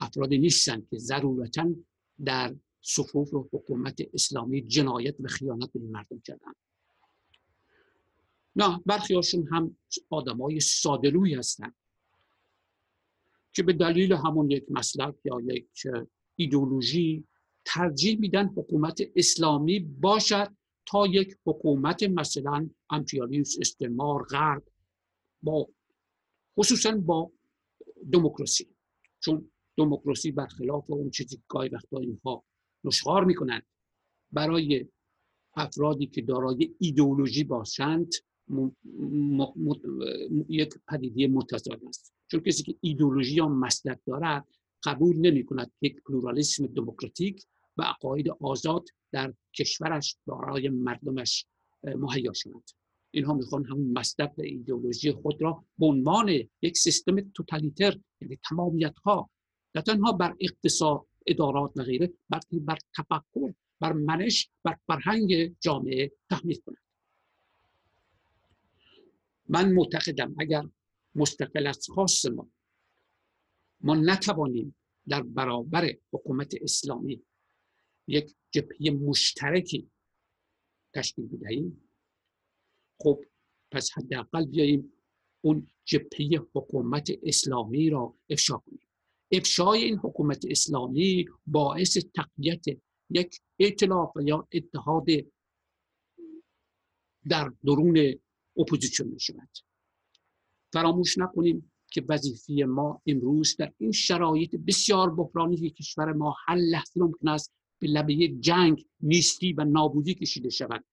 افرادی 0.00 0.38
نیستند 0.38 0.88
که 0.88 0.98
ضرورتا 0.98 1.74
در 2.24 2.54
صفوف 2.82 3.34
و 3.34 3.48
حکومت 3.52 4.00
اسلامی 4.14 4.62
جنایت 4.62 5.14
و 5.20 5.28
خیانت 5.28 5.72
به 5.72 5.80
این 5.80 5.90
مردم 5.90 6.20
کردن. 6.20 6.52
نه 8.56 8.80
برخی 8.86 9.14
هاشون 9.14 9.48
هم 9.48 9.76
آدمای 10.10 10.60
سادلوی 10.60 11.34
هستند 11.34 11.74
که 13.52 13.62
به 13.62 13.72
دلیل 13.72 14.12
همون 14.12 14.50
یک 14.50 14.64
مسلک 14.70 15.14
یا 15.24 15.40
یک 15.40 15.68
ایدولوژی 16.36 17.24
ترجیح 17.64 18.18
میدن 18.20 18.46
حکومت 18.46 19.00
اسلامی 19.16 19.80
باشد 19.80 20.56
تا 20.86 21.06
یک 21.06 21.36
حکومت 21.46 22.02
مثلا 22.02 22.70
امپریالیسم 22.90 23.60
استعمار 23.60 24.22
غرب 24.22 24.62
با 25.42 25.68
خصوصا 26.58 26.96
با 26.96 27.32
دموکراسی. 28.12 28.68
چون 29.20 29.50
دموکراسی 29.76 30.32
برخلاف 30.32 30.90
اون 30.90 31.10
چیزی 31.10 31.36
که 31.36 31.42
گاهی 31.48 31.68
وقتا 31.68 31.98
اینها 31.98 32.44
نشخار 32.84 33.24
می‌کنند 33.24 33.66
برای 34.32 34.86
افرادی 35.56 36.06
که 36.06 36.22
دارای 36.22 36.74
ایدئولوژی 36.78 37.44
باشند 37.44 38.12
یک 40.48 40.74
پدیده 40.88 41.26
متضاد 41.26 41.84
است. 41.88 42.14
چون 42.30 42.40
کسی 42.40 42.62
که 42.62 42.74
ایدئولوژی 42.80 43.34
یا 43.34 43.48
مسلک 43.48 43.98
دارد 44.06 44.48
قبول 44.84 45.16
نمی 45.16 45.44
کند 45.44 45.72
یک 45.80 46.02
پلورالیسم 46.02 46.66
دموکراتیک 46.66 47.44
و 47.76 47.82
عقاید 47.82 48.28
آزاد 48.28 48.88
در 49.12 49.34
کشورش 49.58 50.16
برای 50.26 50.68
مردمش 50.68 51.46
مهیا 51.82 52.32
شود. 52.32 52.64
اینها 53.14 53.34
می‌خوان 53.34 53.64
همون 53.64 53.92
و 54.18 54.32
ایدئولوژی 54.38 55.12
خود 55.12 55.42
را 55.42 55.64
به 55.78 55.86
عنوان 55.86 56.28
یک 56.62 56.76
سیستم 56.76 57.20
توتالیتر 57.30 58.00
یعنی 58.20 58.38
تمامیت 58.48 58.98
ها 58.98 59.30
نه 59.74 59.82
تنها 59.82 60.12
بر 60.12 60.36
اقتصاد 60.40 61.06
ادارات 61.26 61.72
و 61.76 61.82
غیره 61.82 62.12
بلکه 62.30 62.58
بر 62.58 62.78
تفکر 62.96 63.54
بر 63.80 63.92
منش 63.92 64.50
بر 64.62 64.78
فرهنگ 64.86 65.56
جامعه 65.60 66.12
تحمیل 66.30 66.60
کنند. 66.66 66.78
من 69.48 69.72
معتقدم 69.72 70.34
اگر 70.38 70.68
مستقل 71.14 71.66
از 71.66 71.86
خاص 71.90 72.26
ما 72.26 72.48
ما 73.80 73.94
نتوانیم 73.94 74.74
در 75.08 75.22
برابر 75.22 75.94
حکومت 76.12 76.54
اسلامی 76.62 77.22
یک 78.06 78.34
جبهه 78.50 78.90
مشترکی 78.90 79.90
تشکیل 80.94 81.26
بدهیم. 81.26 81.83
خب 82.98 83.24
پس 83.72 83.90
حداقل 83.92 84.46
بیاییم 84.46 84.92
اون 85.44 85.70
جبهه 85.84 86.46
حکومت 86.54 87.10
اسلامی 87.22 87.90
را 87.90 88.14
افشا 88.30 88.58
کنیم. 88.58 88.88
افشای 89.32 89.84
این 89.84 89.98
حکومت 89.98 90.44
اسلامی 90.48 91.26
باعث 91.46 91.98
تقویت 92.14 92.64
یک 93.10 93.40
اطلاف 93.58 94.12
یا 94.24 94.48
اتحاد 94.52 95.06
در 97.28 97.52
درون 97.64 98.14
اپوزیسیون 98.56 99.08
می 99.08 99.20
شود 99.20 99.48
فراموش 100.72 101.18
نکنیم 101.18 101.72
که 101.90 102.04
وظیفه 102.08 102.64
ما 102.64 103.02
امروز 103.06 103.56
در 103.56 103.72
این 103.78 103.92
شرایط 103.92 104.56
بسیار 104.56 105.14
بحرانی 105.14 105.56
که 105.56 105.70
کشور 105.70 106.12
ما 106.12 106.36
هر 106.46 106.56
لحظه 106.56 107.00
ممکن 107.00 107.28
است 107.28 107.52
به 107.78 107.88
لبه 107.88 108.28
جنگ 108.28 108.86
نیستی 109.00 109.52
و 109.52 109.64
نابودی 109.64 110.14
کشیده 110.14 110.50
شود. 110.50 110.84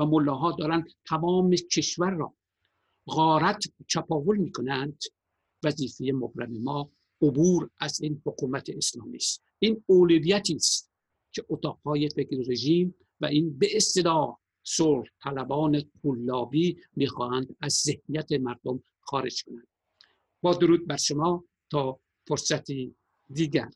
و 0.00 0.06
ملاها 0.06 0.52
دارند 0.52 0.92
تمام 1.06 1.50
کشور 1.50 2.10
را 2.10 2.34
غارت 3.06 3.64
چپاول 3.86 4.36
می 4.36 4.52
کنند 4.52 5.02
وظیفه 5.64 6.12
مبرم 6.12 6.62
ما 6.62 6.90
عبور 7.22 7.70
از 7.78 8.00
این 8.00 8.22
حکومت 8.26 8.70
اسلامی 8.70 9.16
است. 9.16 9.42
این 9.58 9.84
اولویتی 9.86 10.54
است 10.54 10.90
که 11.32 11.44
اتاقهای 11.48 12.08
فکر 12.08 12.36
رژیم 12.48 12.94
و 13.20 13.26
این 13.26 13.58
به 13.58 13.76
اصطلاح 13.76 14.38
صلح 14.62 15.08
طلبان 15.22 15.82
طلابی 16.02 16.76
می‌خواهند 16.96 17.56
از 17.60 17.72
ذهنیت 17.72 18.32
مردم 18.32 18.82
خارج 19.00 19.44
کنند. 19.44 19.68
با 20.42 20.54
درود 20.54 20.86
بر 20.86 20.96
شما 20.96 21.44
تا 21.70 22.00
فرصتی 22.28 22.94
دیگر. 23.32 23.70